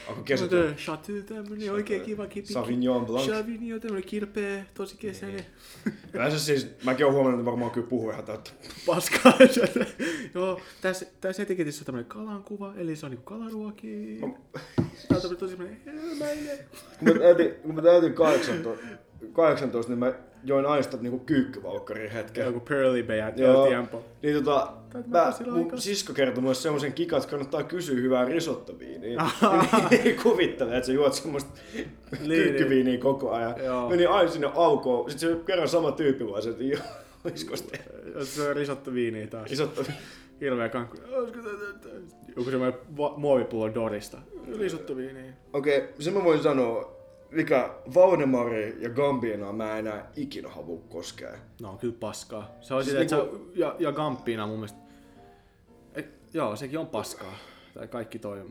[0.00, 0.74] Alkon Mutta kesätyö.
[0.74, 2.52] Chateau tämmönen oikein kiva kipi.
[2.52, 3.26] Sauvignon Blanc.
[3.30, 5.46] Sauvignon tämmönen kirpeä, tosi kesäinen.
[6.12, 8.50] Yleensä siis, mäkin oon huomannut, että varmaan kyllä puhuu ihan täyttä.
[8.86, 9.32] Paskaa.
[10.34, 14.18] Joo, tässä, tässä etiketissä on tämmönen kalan kuva, eli se on niinku kalaruoki.
[14.20, 14.38] No.
[14.54, 16.58] Tää on tämmönen tosi semmonen helmäinen.
[16.98, 18.86] Kun mä täytin, kun mä täytin 18,
[19.32, 20.12] 18, niin mä
[20.44, 22.46] join aina niinku kyykkyvalkkariin hetken.
[22.46, 23.66] Joku Pearly Bay ja Joo.
[23.66, 24.04] tiempo.
[24.22, 24.72] Niin tota,
[25.06, 29.22] mä, mun sisko kertoi mulle semmoisen kikan, että kannattaa kysyä hyvää risottoviiniä.
[29.90, 31.60] niin kuvittelee, että sä juot semmoista
[32.20, 33.54] Niin, kyykkyviiniä koko ajan.
[33.64, 33.88] Joo.
[33.88, 35.10] Meni aina sinne aukoon.
[35.10, 36.80] Sitten se kerran sama tyyppi vaan se, että joo,
[37.24, 37.78] olisiko sitä
[38.24, 39.50] Se on risotto viiniä taas.
[39.50, 40.00] risottoviiniä.
[40.40, 40.96] Hirveä kankku.
[42.36, 42.80] Joku semmoinen
[43.16, 44.18] muovipullo Dorista.
[44.58, 45.32] Risotto viiniä.
[45.52, 46.97] Okei, okay, sen mä voin sanoa,
[47.30, 51.32] mikä Valdemari ja Gambina mä en enää ikinä halua koskea.
[51.60, 52.50] No on kyllä paskaa.
[52.60, 54.78] Se on Siis sitä, niinku- se, ja, ja Gamppina mun mielestä,
[55.94, 57.34] et, joo, sekin on paskaa.
[57.74, 58.44] Tai kaikki toi.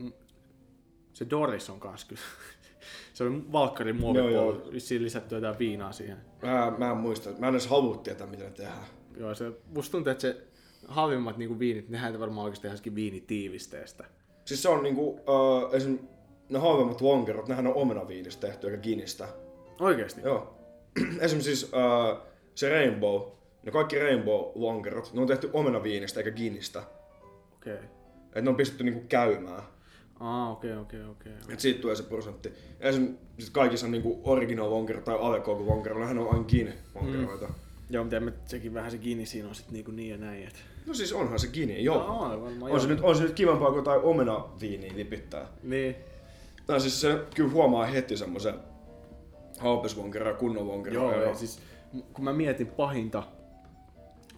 [1.12, 2.22] Se Doris on kans kyllä.
[3.14, 6.16] se on Valkkarin muovipullo, vissiin lisätty jotain viinaa siihen.
[6.42, 8.86] Mä, mä en muista, mä en edes halua tietää, mitä ne tehdään.
[9.16, 10.46] Joo, se, musta tuntuu, että se
[10.88, 14.04] halvimmat niinku viinit, nehän varmaan oikeasti tehdä viinitiivisteestä.
[14.44, 15.98] Siis se on niinku, uh, esim.
[16.50, 19.28] Ne halvemmat lonkerot, nehän on omenaviinistä tehty eikä ginistä.
[19.80, 20.20] Oikeesti?
[20.24, 20.54] Joo.
[21.20, 21.40] esim.
[21.40, 22.18] siis uh,
[22.54, 23.22] se Rainbow,
[23.62, 26.82] ne kaikki Rainbow-lonkerot, ne on tehty omenaviinistä eikä ginistä.
[27.56, 27.74] Okei.
[27.74, 27.86] Okay.
[28.34, 29.62] Et ne on pistetty niinku käymään.
[30.20, 31.32] Aa, okei, okei, okei.
[31.48, 32.52] Et siitä tulee se prosentti.
[32.80, 33.16] Esim.
[33.38, 37.46] Sit kaikissa niinku original lonkerot tai Avecogo lonkerot, nehän on aina gin lonkeroita.
[37.46, 37.54] Mm.
[37.90, 40.46] Joo, mutta mä- sekin vähän se Gini siinä on sit niinku niin ja näin.
[40.46, 40.54] Et...
[40.86, 42.06] No siis onhan se gini, joo.
[42.06, 45.46] No, on varmaan on, se nyt, on se nyt kivempaa kuin jotain omenaviiniä lipittää.
[45.62, 45.96] Niin.
[46.68, 48.54] Tai siis se kyllä huomaa heti semmoisen
[49.58, 51.02] halpesvonkeron ja kunnon vonkeron.
[51.02, 51.60] Joo, ja siis
[52.12, 53.22] kun mä mietin pahinta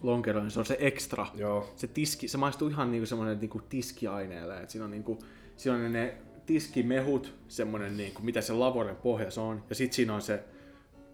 [0.03, 1.27] lonkeroa, niin se on se extra.
[1.35, 1.73] Joo.
[1.75, 5.19] Se, tiski, se maistuu ihan niinku semmoinen niinku tiskiaineelle, että siinä on, niinku,
[5.57, 10.21] siinä on ne tiskimehut, semmoinen niinku, mitä se lavoren pohjassa on, ja sitten siinä on
[10.21, 10.43] se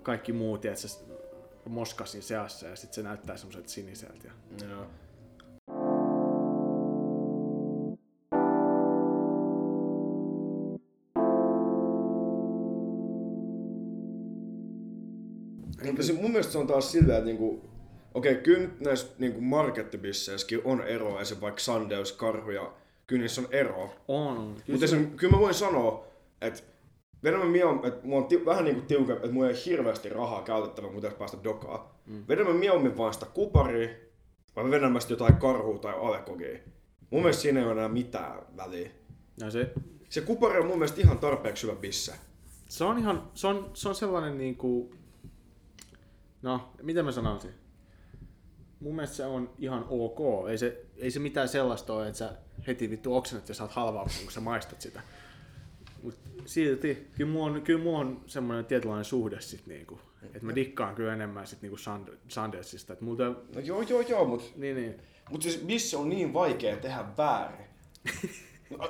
[0.03, 0.99] kaikki muut, että se
[1.65, 4.27] moskasin seassa, ja sitten se näyttää semmoiselta siniseltä.
[4.27, 4.67] Ja...
[4.67, 4.85] Joo.
[16.07, 17.61] Se, mun mielestä se on taas silleen, että niinku,
[18.13, 21.37] okei, kyllä nyt näissä niinku markettibisseissäkin on eroa, esim.
[21.41, 22.73] vaikka Sandeus, Karhu ja
[23.07, 23.89] kyllä niissä on eroa.
[24.07, 26.07] On, Mutta se, kyllä mä voin sanoa,
[26.41, 26.63] että
[27.23, 30.41] vedämme mieluummin, että mulla on ti- vähän niinku tiukempi, että mulla ei ole hirveästi rahaa
[30.43, 31.99] käytettävä, mutta päästä dokaa.
[32.05, 32.23] Mm.
[32.27, 33.89] Vedämme mieluummin vaan sitä kuparia,
[34.55, 36.59] vai me vedämme sitten jotain karhua tai alekogia.
[37.09, 38.89] Mun mielestä siinä ei ole enää mitään väliä.
[39.39, 39.73] ja se,
[40.09, 42.13] Se kupari on mun mielestä ihan tarpeeksi hyvä bisse.
[42.69, 44.93] se on ihan, se on, se on sellainen niinku,
[46.41, 47.51] no, miten mä sanoisin?
[48.79, 50.49] Mun mielestä se on ihan ok.
[50.49, 52.33] Ei se, ei se mitään sellaista ole, että sä
[52.67, 55.01] heti vittu oksennat ja saat halvauksen, kun sä maistat sitä.
[56.03, 56.15] Mut
[56.45, 59.99] silti, kyllä mulla on, kyllä mulla on semmoinen tietynlainen suhde sit niinku.
[60.23, 62.93] Että mä dikkaan kyllä enemmän sit niinku Sand- Sandersista.
[62.93, 63.23] Et multa,
[63.55, 64.95] No joo, joo, joo, mutta niin, niin.
[65.31, 67.67] mut siis bisse on niin vaikea tehdä väärin.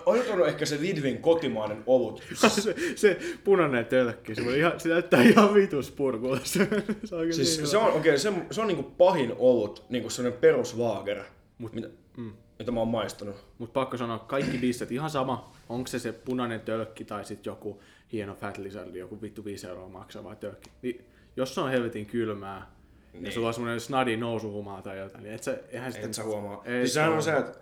[0.05, 2.23] Ollut ehkä se Lidvin kotimainen olut.
[2.47, 6.39] se, se punainen tölkki, se, on ihan, se näyttää ihan vitus purkulla.
[6.43, 6.67] Se,
[7.05, 10.39] se, on Siis niin se on, okei, se, se on niinku pahin olut, niinku sellainen
[10.39, 11.23] peruslaager,
[11.63, 12.31] Mut- mitä, mm.
[12.59, 13.35] mitä mä oon maistanut.
[13.57, 17.81] Mutta pakko sanoa, kaikki bisset ihan sama, onko se se punainen tölkki tai sitten joku
[18.11, 20.69] hieno Fat Lizard, joku vittu 5 euroa maksava tölkki.
[20.81, 21.05] Niin,
[21.35, 23.13] jos se on helvetin kylmää, niin.
[23.13, 23.33] ja Niin.
[23.33, 26.09] sulla on semmoinen snadi nousuhumaa tai jotain, niin et sä, eihän sitten...
[26.09, 26.61] Et sä huomaa.
[26.65, 27.59] Ei siis sehän se on se, että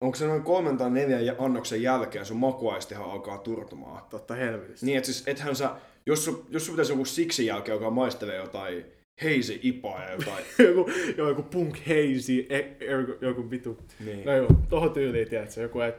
[0.00, 4.02] onko se noin kolmen tai neljän jä- annoksen jälkeen sun makuaistihan alkaa turtumaan.
[4.10, 4.86] Totta helvetistä.
[4.86, 5.70] Niin, että siis ethän sä,
[6.06, 8.84] jos sun, jos sun pitäisi joku siksi jälkeen, joka maistelee jotain
[9.22, 10.44] heisi ipaa ja jotain.
[10.68, 13.78] joku, joo, joku punk hazy, e, e, joku, joku vittu.
[14.04, 14.24] niin.
[14.24, 15.96] No joo, tohon tyyliin, tiedätkö, joku et...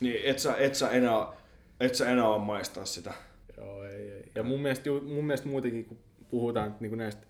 [0.00, 1.26] niin et sä, et sä enää,
[1.80, 3.12] et sä enää ole maistaa sitä.
[3.56, 4.22] Joo, ei, ei.
[4.34, 5.98] Ja mun mielestä, mun mielestä muutenkin, kun
[6.30, 7.26] puhutaan niinku näistä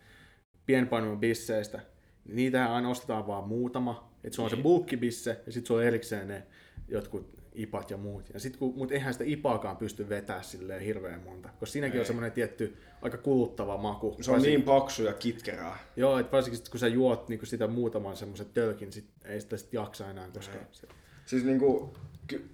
[0.66, 1.80] pienpainojen bisseistä,
[2.24, 4.07] niin niitähän aina ostetaan vaan muutama.
[4.28, 4.62] Että se on se Niin.
[4.62, 6.42] bulkkibisse ja sitten sulla on erikseen ne
[6.88, 8.30] jotkut ipat ja muut.
[8.34, 12.00] Ja sit kun, mut eihän sitä ipaakaan pysty vetää silleen hirveän monta, koska siinäkin Ei.
[12.00, 14.16] on semmoinen tietty aika kuluttava maku.
[14.20, 15.78] Se on Varsin- niin paksu ja kitkerää.
[15.96, 19.56] Joo, että varsinkin sit, kun sä juot niin sitä muutaman semmoisen tölkin, sit ei sitä
[19.56, 20.64] sit jaksa enää, koska Ei.
[20.72, 20.86] se,
[21.26, 21.94] Siis niinku,
[22.26, 22.48] ky-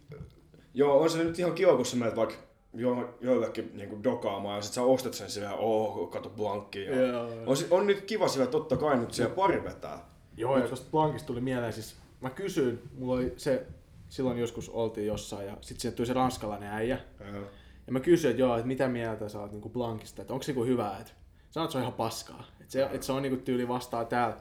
[0.74, 2.34] joo, on se nyt ihan kiva, kun sä menet vaikka
[2.74, 6.84] jo, joillekin niinku dokaamaan ja sit sä ostat sen silleen, oh, kato blankki.
[6.84, 7.06] Ja...
[7.06, 7.26] Joo.
[7.46, 10.13] On, on, nyt kiva sillä totta kai nyt siellä pari vetää.
[10.36, 13.66] Joo, ja tuosta Blankista tuli mieleen, siis mä kysyin, mulla oli se,
[14.08, 16.98] silloin joskus oltiin jossain ja sitten sieltä tuli se ranskalainen äijä.
[17.32, 17.44] Joo.
[17.86, 20.52] Ja mä kysyin, että joo, että mitä mieltä sä oot niinku Blankista, että onko se
[20.52, 21.12] niinku hyvä, että
[21.50, 22.44] sanoit, että se on ihan paskaa.
[22.60, 24.36] Että se, että se on niinku tyyli vastaa täällä,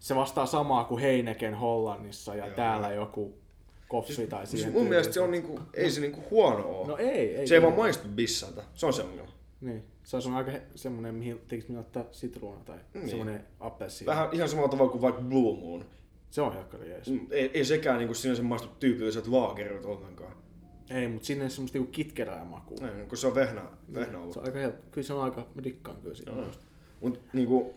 [0.00, 2.56] se vastaa samaa kuin Heineken Hollannissa ja Joo.
[2.56, 3.34] täällä joku
[3.88, 5.42] koffi tai Siis siihen mun mielestä tyyliin.
[5.42, 6.86] se on niinku, ei se niinku huono oo.
[6.86, 7.46] No ei, ei.
[7.46, 8.62] se ei vaan maistu bissalta.
[8.74, 9.32] Se on se ongelma.
[9.60, 13.08] Niin, se on aika semmonen, mihin tekis minä ottaa sitruuna tai Niin.
[13.08, 14.06] semmonen appelsiini.
[14.06, 15.84] Vähän ihan samalla tavalla kuin vaikka Blue Moon.
[16.30, 17.08] Se on helkkari jees.
[17.10, 20.32] Mm, Ei, ei sekään niinku sinänsä maistu tyypilliset laakerit ollenkaan.
[20.90, 22.88] Ei, mutta sinne semmoista niinku kitkerää makua.
[22.88, 23.62] Ei, kun se on vehnä,
[23.94, 24.32] vehnä ollut.
[24.34, 24.82] Se on aika helppo.
[24.90, 26.30] Kyllä se on aika, mä dikkaan kyllä siitä.
[26.30, 26.46] Joo.
[27.00, 27.74] Mut niinku,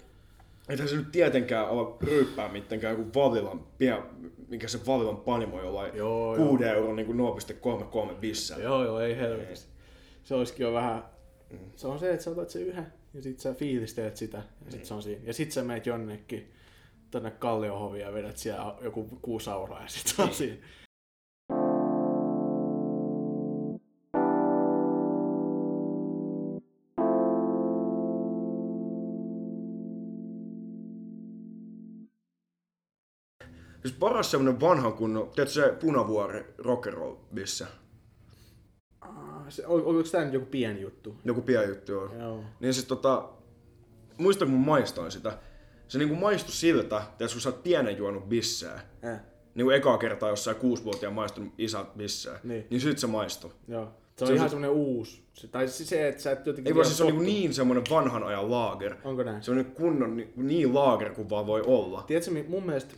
[0.70, 3.98] eihän se nyt tietenkään ole ryyppää mitenkään joku Vavilan, pie,
[4.48, 7.14] mikä se Vavilan panimo jollain Joo, 6 euron niinku
[8.10, 8.64] 0,33 bissellä.
[8.64, 9.68] Joo, joo, ei helvetisti.
[10.24, 11.04] Se olisikin jo vähän...
[11.76, 14.86] Se on se, että sä otat sen yhden ja sit sä fiilistelet sitä ja sit
[14.86, 15.22] se on siinä.
[15.26, 16.54] Ja sit sä meet jonnekin
[17.12, 20.58] tonne Kalliohoviin ja vedät siellä joku kuusi auraa ja sit se on siinä.
[33.82, 37.68] Siis paras semmonen vanhan kunnon, tiedätkö se punavuori rock'n'roll missä?
[39.50, 41.16] Se, ol, oliko tää nyt joku pieni juttu?
[41.26, 42.20] Joku pieni juttu on.
[42.20, 42.43] Joo.
[42.60, 43.30] Niin siis tota,
[44.18, 45.38] muistan kun mä maistoin sitä.
[45.88, 48.82] Se niinku maistui siltä, tiedätkö, kun sä oot pienen juonut bissää.
[49.04, 49.18] Eh,
[49.56, 52.39] Niin kuin ekaa kertaa jossain kuusivuotiaan maistunut isät bissää.
[52.43, 52.68] Niin.
[52.70, 53.52] niin sit se maistui.
[53.68, 53.91] joo.
[54.18, 55.24] Se on Se ihan se- semmonen uusi.
[55.34, 57.34] Se, tai siis se, että sä et jotenkin Ei vaan siis se on niinku tottu-
[57.39, 58.95] niin semmonen vanhan ajan laager.
[59.04, 59.43] Onko näin?
[59.43, 62.04] Se on niin kunnon niin, niin laager kuin vaan voi olla.
[62.08, 62.93] Tiedätkö, mun mielestä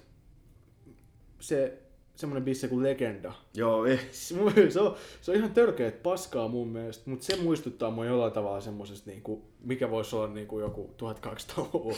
[1.39, 1.77] se
[2.15, 3.33] semmonen bisse kuin Legenda.
[3.53, 4.07] Joo, eh.
[4.11, 4.35] Se,
[4.79, 9.09] on, se on ihan törkeet paskaa mun mielestä, mutta se muistuttaa mua jollain tavalla semmosesta,
[9.09, 11.95] niinku, mikä voisi olla niinku joku 1200-luvun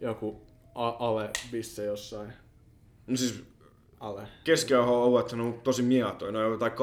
[0.00, 0.42] joku
[0.74, 2.32] ale bisse jossain.
[3.06, 3.44] No siis
[4.00, 4.28] Ale.
[4.44, 6.32] keskiauhan on ollut, on tosi mietoja.
[6.32, 6.76] Ne on jotain 2-1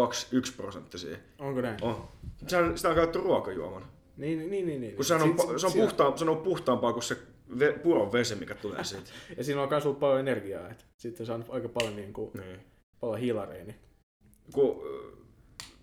[0.58, 1.18] prosenttisia.
[1.40, 1.84] Onko näin?
[1.84, 2.10] Oh.
[2.48, 3.86] Sehän, sitä on käytetty ruokajuomana.
[4.18, 4.82] Niin, niin, niin.
[4.82, 4.96] niin.
[4.96, 7.18] Kun sehän on, se on, puhtaan, se on puhtaampaa kuin se
[7.60, 9.10] ve, puron vesi, mikä tulee siitä.
[9.38, 12.60] Ja siinä on myös ollut paljon energiaa, että sitten saa aika paljon, niinku, niin.
[13.00, 13.64] paljon hiilareja.
[13.64, 13.76] Niin.
[14.54, 15.18] Kun, äh,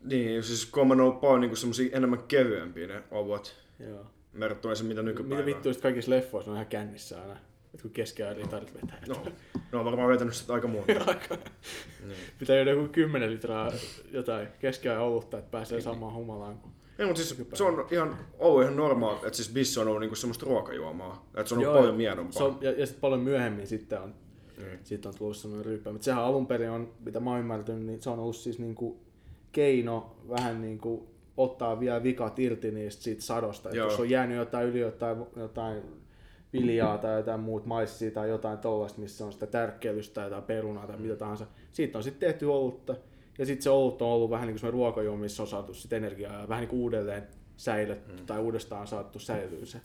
[0.04, 4.06] niin, siis kun on ollut paljon niinku semmosia enemmän kevyempiä ne ovat Joo.
[4.40, 5.46] verrattuna se mitä nykypäivänä.
[5.46, 7.36] Mitä vittu, kaikissa leffoissa on ihan kännissä aina.
[7.74, 9.02] Et kun keskiajan ritarit vetää.
[9.08, 9.22] No,
[9.72, 10.92] ne on varmaan vetänyt sitä aika monta.
[11.06, 11.38] Aika-
[12.06, 12.18] niin.
[12.38, 13.72] Pitää joku 10 litraa
[14.10, 18.62] jotain keskiajan olutta, että pääsee samaan humalaan kuin Ei, mutta siis se on ihan ollut
[18.62, 21.28] ihan normaali, että siis bisse on ollut niinku semmoista ruokajuomaa.
[21.34, 22.32] Että se on ollut Joo, paljon miedompaa.
[22.32, 24.14] Se on, ja, ja sitten paljon myöhemmin sitten on,
[24.58, 24.78] Niin.
[24.84, 25.92] sitten on tullut semmoinen ryyppä.
[25.92, 29.00] Mutta sehän alun perin on, mitä mä oon ymmärtänyt, niin se on ollut siis niinku
[29.52, 33.68] keino vähän niinku ottaa vielä vikat irti niistä siitä sadosta.
[33.68, 35.82] Että jos on jäänyt jotain yli jotain, jotain
[36.52, 40.86] viljaa tai jotain muut maissia tai jotain tollaista, missä on sitä tärkkelystä tai jotain perunaa
[40.86, 41.46] tai mitä tahansa.
[41.72, 42.96] Siitä on sitten tehty olutta.
[43.38, 46.40] Ja sitten se olut on ollut vähän niin kuin ruokajuoma, missä on saatu sit energiaa
[46.40, 48.26] ja vähän niin kuin uudelleen säilytty mm.
[48.26, 49.80] tai uudestaan saatu säilyä se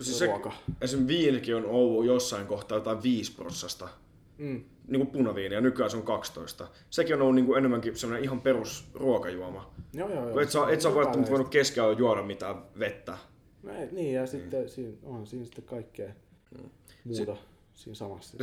[0.00, 0.52] Siis se, ruoka.
[0.80, 1.06] esim.
[1.06, 3.88] viinikin on ollut jossain kohtaa jotain 5 prossasta.
[4.38, 4.64] Mm.
[4.88, 6.68] Niin kuin punaviini, ja nykyään se on 12.
[6.90, 9.70] Sekin on ollut niin kuin enemmänkin semmoinen ihan perus ruokajuoma.
[9.92, 10.40] Joo, joo, joo.
[10.40, 13.18] Et sä, et sä välttämättä voinut keskellä juoda mitään vettä.
[13.62, 16.08] No ei, niin, ja sitten siinä, on siinä sitten kaikkea
[17.04, 17.36] muuta
[17.74, 18.36] siinä samassa.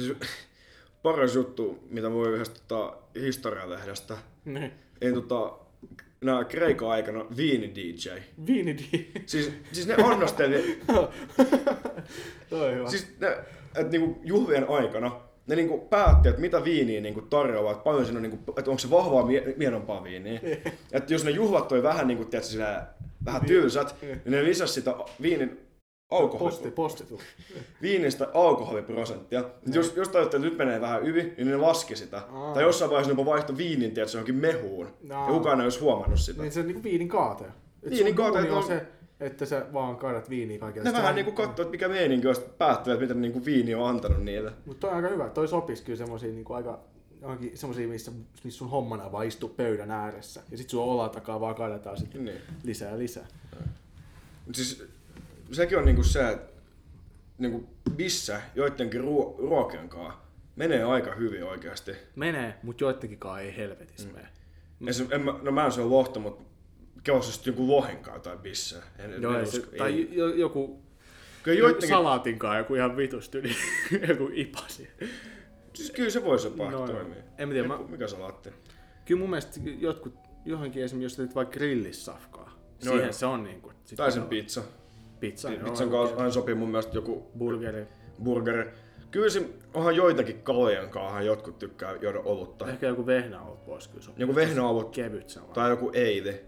[1.06, 4.72] Paras juttu, mitä voi yhdestä tota, historialehdestä, Niin.
[5.02, 5.54] ei tota,
[6.22, 8.10] nää Kreikan aikana viini DJ.
[8.48, 8.84] Viinidi.
[9.26, 10.82] Siis, siis ne annosteli,
[12.50, 12.90] Toi hyvä.
[12.90, 13.38] siis ne,
[13.76, 15.12] et niinku juhlien aikana,
[15.48, 18.80] ne niinku päätti, että mitä viiniä niinku tarjoaa, että paljon siinä on, niinku, että onko
[18.80, 20.40] se vahvaa mie- mienompaa viiniä.
[20.92, 22.88] että jos ne juhlat toi vähän niinku, tiedätkö, sillä,
[23.26, 25.60] vähän tylsät, niin ne lisäsi sitä viinin
[26.12, 27.22] alkoholi, Posti, postitu.
[27.82, 29.42] viinistä alkoholiprosenttia.
[29.42, 29.74] Mm.
[29.74, 32.22] Jos, jos tajuttiin, että nyt menee vähän yli, niin ne laski sitä.
[32.32, 32.54] Aa.
[32.54, 34.88] Tai jossain vaiheessa ne jopa vaihtoi viinin, tiedätkö, johonkin mehuun.
[35.12, 35.28] Aa.
[35.28, 36.42] Ja kukaan ei olisi huomannut sitä.
[36.42, 37.46] Niin se on niinku viinin kaate.
[37.84, 38.86] Et Viinin kaate, on se,
[39.20, 40.92] että sä vaan kaadat viiniä kaikille.
[40.92, 43.90] Ne vähän niinku katsoo, että mikä meininki on, sitten päättyy, että mitä niinku viini on
[43.90, 44.52] antanut niille.
[44.66, 45.30] Mutta toi on aika hyvä.
[45.30, 46.80] Toi sopisi kyllä semmosia niinku aika
[47.22, 48.12] johonkin semmosia, missä,
[48.44, 50.42] missä sun hommana vaan istuu pöydän ääressä.
[50.52, 52.38] Ja sit sun olan takaa vaan kaadetaan sit Niin.
[52.64, 53.28] lisää ja lisää.
[54.54, 54.86] Siis
[55.52, 56.54] sekin on niinku se, että
[57.38, 60.20] niinku missä joidenkin ruo- ruokien kanssa
[60.56, 61.92] menee aika hyvin oikeasti.
[62.16, 64.16] Menee, mutta joidenkinkaan ei helvetissä mm.
[64.16, 64.28] mene.
[64.88, 66.44] Esim, en mä, no mä en syö lohta, mutta
[67.22, 68.84] sitten joku lohenkaan tai missä.
[69.00, 70.10] En, Joo, en se, tai ei.
[70.12, 70.82] jo- joku
[71.44, 73.56] Kyllä joidenkin, salaatinkaan joku ihan vitusti, niin
[74.10, 74.90] joku ipasi.
[75.74, 77.24] siis kyllä se voisi jopa No toimia.
[77.38, 78.50] En mä tiedä, mä- Mikä- salaatti?
[79.06, 80.14] Kyllä mun mielestä jotkut,
[80.46, 82.52] johonkin esimerkiksi, jos teet vaikka grillissafkaa, No
[82.92, 83.12] siihen joo.
[83.14, 83.72] se on niinku.
[83.86, 84.62] sit Tai sen pizza.
[85.20, 87.88] Pizza, joo, Pizzan kanssa aina sopii mun mielestä joku burgeri.
[88.24, 88.70] burgeri.
[89.12, 92.68] Kyllä se onhan joitakin kalojen kanssa jotkut tykkää juoda olutta.
[92.70, 94.24] Ehkä joku vehnäolut voisi kyllä sopia.
[94.24, 95.48] Joku vehnäolut Kevyt sama.
[95.54, 96.46] tai joku eili.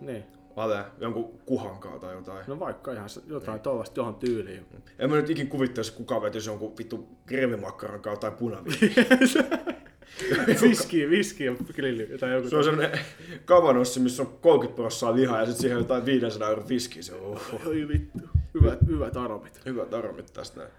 [0.00, 0.24] Niin.
[0.56, 2.44] Ale, jonkun kuhankaa tai jotain.
[2.46, 4.66] No vaikka ihan jotain tollasta johon tyyliin.
[4.98, 8.94] En mä nyt ikin kuvittaisi, kukaan vetäisi jonkun vittu grillimakkaran kanssa tai punaviini.
[10.62, 12.48] viski, viski ja grilli tai joku.
[12.48, 12.98] Se on semmonen
[13.44, 17.02] kavanossi, missä on 30 prosenttia lihaa ja sitten siihen jotain 500 euron viskiä.
[17.02, 17.60] Se on oho.
[17.66, 18.18] Oi vittu.
[18.54, 19.60] Hyvät, hyvät aromit.
[19.66, 20.72] Hyvät aromit tästä näin.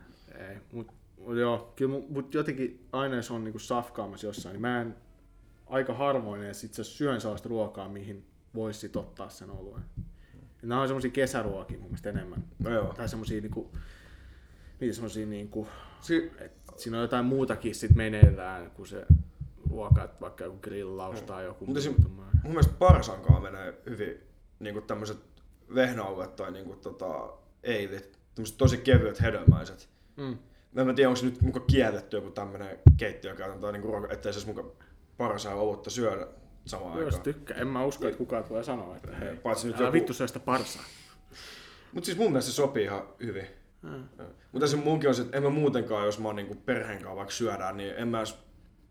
[0.49, 4.61] Ei, mut, mut joo, kyllä mu- mut jotenkin aina jos on niinku safkaamassa jossain, niin
[4.61, 4.95] mä en
[5.67, 8.25] aika harvoin edes itse syön sellaista ruokaa, mihin
[8.55, 9.83] voisi sit ottaa sen oluen.
[10.61, 12.43] Ja Nämä on semmosia kesäruokia mun mielestä enemmän.
[12.59, 12.93] No joo.
[12.93, 13.71] Tai semmosia niinku,
[14.79, 15.67] niitä semmosia niinku,
[16.01, 19.05] Si- et siinä on jotain muutakin sit meneillään kuin se
[19.71, 22.11] ruoka, että vaikka joku grillaus tai joku Mutta muu esim-
[22.43, 24.23] mun mielestä parsankaan menee hyvin
[24.59, 25.17] niinku tämmöiset
[25.75, 28.19] vehnäaulet tai niinku tota eilit.
[28.35, 29.89] Tämmöiset tosi kevyet hedelmäiset.
[30.17, 30.37] Mm.
[30.71, 34.07] Mä en mä tiedä, onko se nyt muka kielletty joku tämmönen keittiökäytäntö tai niinku ruoka,
[34.13, 34.63] ettei se muka
[35.17, 36.27] parsaa olutta syödä
[36.65, 37.23] samaan Jos aikaan.
[37.23, 40.13] tykkää, en mä usko, että kukaan tulee sanoa, että hei, Paitsi nyt älä joku- vittu
[40.13, 40.83] syö sitä parsaa.
[41.93, 43.47] Mut siis mun mielestä se sopii ihan hyvin.
[43.81, 44.03] Mm.
[44.51, 47.15] Mutta se munkin on se, että en mä muutenkaan, jos mä oon niinku perheen kanssa
[47.15, 48.37] vaikka syödään, niin en mä edes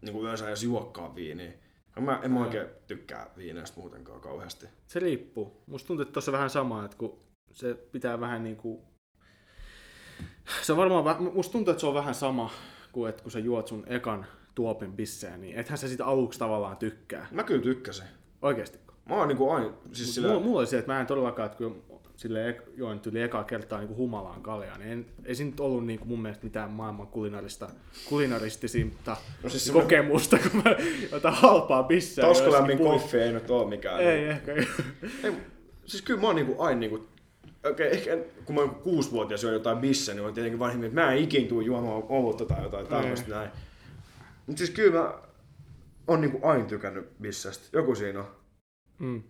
[0.02, 1.52] niinku yleensä edes juokkaa viiniä.
[2.00, 4.66] Mä, en mä oikein tykkää viineistä muutenkaan kauheasti.
[4.86, 5.62] Se riippuu.
[5.66, 7.18] Musta tuntuu, että tuossa vähän sama, että kun
[7.52, 8.84] se pitää vähän niinku...
[10.62, 12.50] Se on varmaan, musta tuntuu, että se on vähän sama
[12.92, 16.76] kuin, että kun sä juot sun ekan tuopin bissejä, niin ethän sä sitä aluksi tavallaan
[16.76, 17.26] tykkää.
[17.30, 18.06] Mä kyllä tykkäsin.
[18.42, 18.78] Oikeesti.
[19.08, 20.28] Mä oon niinku aina, siis sillä...
[20.28, 21.89] Mulla, mulla oli se, että mä en todellakaan, että kun
[22.20, 25.98] sille join tuli ekaa kertaa niin humalaan kaljaa, niin en, ei siinä nyt ollut niin
[25.98, 27.68] kuin mun mielestä mitään maailman kulinarista,
[28.08, 30.76] kulinaristisinta No siis kokemusta, kun mä
[31.12, 32.26] jotain halpaa bissää.
[32.26, 34.00] Taskalämmin joissakin koffi ei nyt oo mikään.
[34.00, 34.52] Ei ehkä.
[35.24, 35.32] Ei,
[35.86, 37.08] siis kyllä mä oon niinku aina niinku...
[37.64, 41.00] Okei, okay, ehkä kun mä oon kuusivuotias jo jotain missä, niin oon tietenkin vanhemmin, että
[41.00, 43.50] mä en ikin tuu juomaan olutta tai jotain tämmöistä näin.
[44.46, 45.14] Mut siis kyllä mä
[46.06, 47.78] oon niinku aina tykännyt bissestä.
[47.78, 48.26] Joku siinä on.
[48.98, 49.22] Mm.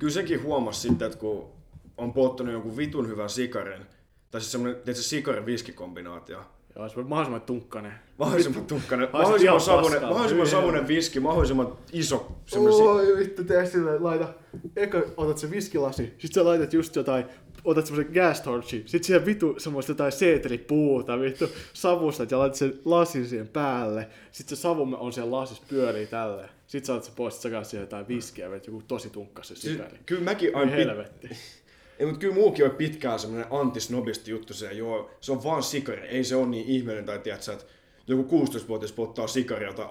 [0.00, 1.48] Kyllä senkin huomasi sitten, että kun
[1.96, 3.86] on polttanut jonkun vitun hyvän sikarin,
[4.30, 6.40] tai siis semmonen, tiedätkö, sikarin viskikombinaatio.
[6.76, 7.92] Joo, se on mahdollisimman tunkkanen.
[8.18, 14.28] Mahdollisimman Haiset mahdollisimman savunen, mahdollisimman savunen viski, mahdollisimman iso semmoinen Oi vittu, tee silleen, laita,
[14.76, 17.24] eka otat se viskilasi, sit sä laitat just jotain,
[17.64, 22.80] otat semmosen gas torchi, sit siihen vittu semmoista jotain seeteripuuta, vittu, savustat ja laitat sen
[22.84, 26.59] lasin siihen päälle, sit se savu on siellä lasissa pyörii tälleen.
[26.70, 29.78] Sit sä otat se pois, sä siihen jotain viskiä, ja joku tosi tunkkas se Siis,
[30.06, 31.28] kyllä mäkin Ai aina helvetti.
[31.98, 36.08] Ei, mutta kyllä muukin on pitkään semmoinen antisnobisti juttu se, joo, se on vaan sikari,
[36.08, 37.64] ei se ole niin ihmeellinen, tai tiedätkö, että
[38.06, 39.86] joku 16-vuotias polttaa sikaria tai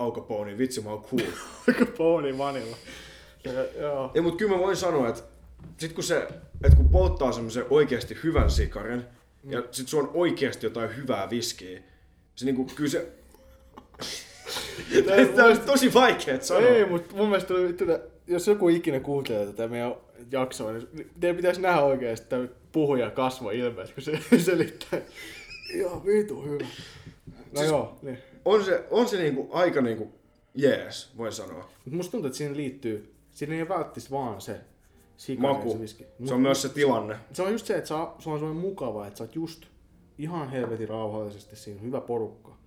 [0.45, 1.31] niin vitsi mä oon cool.
[1.67, 2.77] Aika pony vanilla.
[3.79, 4.11] Joo.
[4.15, 5.21] Ei, mutta kyllä mä voin sanoa, että
[5.77, 6.27] sit kun se,
[6.63, 9.03] että kun polttaa semmoisen oikeasti hyvän sikarin,
[9.43, 9.51] Mm.
[9.51, 11.81] ja sit sulla on oikeasti jotain hyvää viskiä,
[12.35, 13.11] se niinku, kyllä se...
[15.35, 16.69] Tämä on tosi vaikea sanoa.
[16.69, 17.83] Ei, mutta mun mielestä tuli vittu,
[18.27, 19.95] jos joku ikinä kuuntelee tätä meidän
[20.31, 25.01] jaksoa, niin teidän pitäisi nähdä oikeasti tämä puhuja kasvo ilmeet, kun se selittää.
[25.73, 26.63] Ihan vitu hyvä.
[27.35, 28.17] No Siis- joo, niin.
[28.45, 30.13] On se, on se niinku aika niinku
[30.55, 31.69] jees, voin sanoa.
[31.85, 34.59] Mut musta tuntuu, että siinä liittyy, siinä ei välttis vaan se
[35.17, 35.71] sikari Maku.
[35.71, 36.05] se viski.
[36.25, 37.15] Se on myös se tilanne.
[37.33, 39.65] Se on just se, että se on semmoinen mukava, että sä oot just
[40.17, 42.57] ihan helvetin rauhallisesti siinä, hyvä porukka.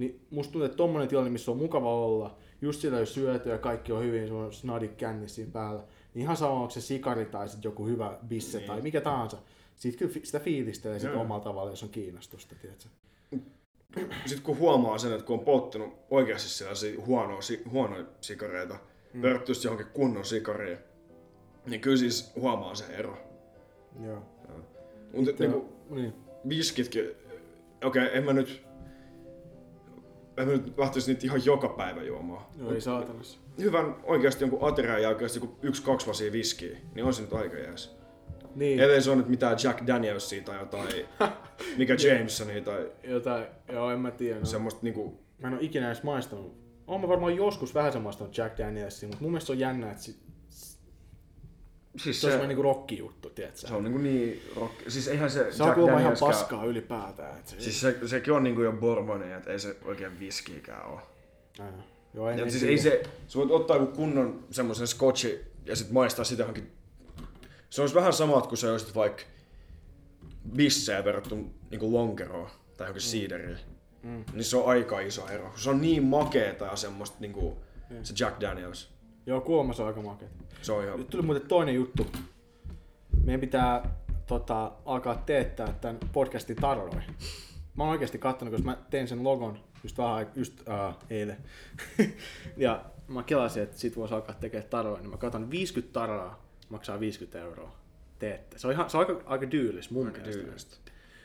[0.00, 3.58] Niin musta tuntuu, että tommonen tilanne, missä on mukava olla, just siellä jos syöty ja
[3.58, 5.82] kaikki on hyvin, se on snadik kännis siinä päällä,
[6.14, 8.66] niin ihan sama onko se sikari tai sit joku hyvä bisse Niin.
[8.66, 9.36] tai mikä tahansa.
[9.76, 11.20] Siitä kyllä sitä fiilistelee sit Joo.
[11.20, 12.88] omalla tavalla, jos on kiinnostusta, tiedätkö?
[14.26, 18.76] Sitten kun huomaa sen, että kun on polttanut oikeasti sellaisia huonoja, si- huonoja sikareita,
[19.14, 19.22] mm.
[19.22, 20.78] verrattuna johonkin kunnon sikariin,
[21.66, 23.18] niin kyllä siis huomaa se ero.
[24.04, 24.22] Joo.
[25.14, 26.12] Mutta niinku, niin.
[26.48, 27.10] viskitkin,
[27.84, 28.69] okei, okay, en mä nyt,
[30.36, 32.46] en nyt lähtisi niitä ihan joka päivä juomaan.
[32.58, 33.40] Joo, ei saatanassa.
[33.58, 37.56] Hyvän oikeasti jonkun aterian jälkeen joku yksi, kaksi lasia viskiä, niin on se nyt aika
[37.56, 37.96] jees.
[38.54, 38.80] Niin.
[38.80, 40.88] Ellei se on nyt mitään Jack Danielsia tai jotain,
[41.78, 44.38] mikä Jamesoni tai Jotain, joo, en mä tiedä.
[44.38, 44.44] No.
[44.44, 45.20] semmoista niinku...
[45.38, 46.60] Mä en oo ikinä edes maistanut.
[46.86, 50.02] Oon mä varmaan joskus vähän maistanut Jack Danielsia, mutta mun mielestä se on jännä, että
[50.02, 50.16] sit,
[51.96, 53.60] Siis se on se, semmoinen niinku rockijuttu, tiedätkö?
[53.60, 54.74] se on niinku niin rock...
[54.88, 57.38] Siis eihän se Se on kuulemma ihan paskaa ylipäätään.
[57.38, 61.00] Että se, Siis se, sekin on niinku jo bourboni, että ei se oikein viskiikään oo.
[61.60, 61.72] Ää,
[62.14, 62.72] joo, en, Ja en siis tiedä.
[62.72, 66.72] ei se, sä voit ottaa joku kunnon semmoisen scotchi ja sit maistaa sitä johonkin.
[67.70, 69.22] Se olisi vähän samat kuin se olisit vaikka
[70.56, 73.58] bissejä verrattu niinku lonkeroon tai johonkin siideriin.
[74.02, 74.24] Mm.
[74.32, 75.52] Niin se on aika iso ero.
[75.56, 77.56] Se on niin makeeta ja semmoista niinku
[77.90, 78.04] Mm.
[78.04, 78.90] se Jack Daniels.
[79.26, 80.28] Joo, se on aika makea.
[80.62, 80.98] Se on ihan...
[80.98, 82.06] Nyt tuli muuten toinen juttu.
[83.24, 83.94] Meidän pitää
[84.26, 87.02] tota, alkaa teettää tämän podcastin tarroin.
[87.76, 91.36] Mä oon oikeasti kattonut, koska mä tein sen logon just vähän just äh, eilen.
[92.56, 97.00] ja mä kelasin, että sit voisi alkaa tekemään tarroja, niin mä katson 50 tarraa, maksaa
[97.00, 97.76] 50 euroa
[98.18, 98.58] teette.
[98.58, 100.42] Se on, ihan, se on aika, aika dyylis mun Aika mielestä.
[100.42, 100.76] tyylistä.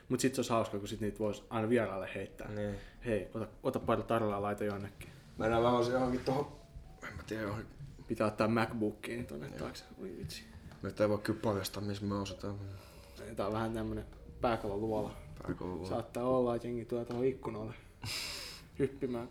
[0.09, 2.51] Mut sit se olisi hauska, kun sit niitä voisi aina vieraille heittää.
[2.51, 2.75] Niin.
[3.05, 5.09] Hei, ota, ota pari tarraa ja laita jonnekin.
[5.37, 6.47] Mennään vähän johonkin tohon...
[7.07, 7.74] En mä tiedä johonkin.
[8.07, 9.83] Pitää ottaa MacBookiin tonne taakse.
[10.01, 10.43] Oi vitsi.
[10.81, 12.55] Nyt ei voi kyllä paljastaa, missä me asutaan.
[13.35, 14.05] Tää on vähän tämmönen
[14.41, 15.11] pääkalon luola.
[15.43, 15.85] Pääkoulu.
[15.85, 17.73] Saattaa olla, että jengi tulee tuohon ikkunalle
[18.79, 19.27] hyppimään.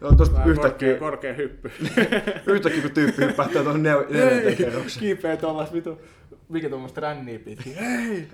[0.00, 1.70] Joo, tosta Vähän yhtäkkiä, Korkea, korkea hyppy.
[2.54, 5.00] yhtäkkiä kun tyyppi hyppähtää tuohon nel- neljänteen kerrokseen.
[5.00, 6.00] Kiipeä tuollaista vitu,
[6.48, 7.74] mikä tuommoista ränniä pitkin.
[7.74, 8.28] Hei!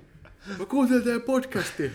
[0.59, 1.89] Mä kuuntelen teidän podcastia.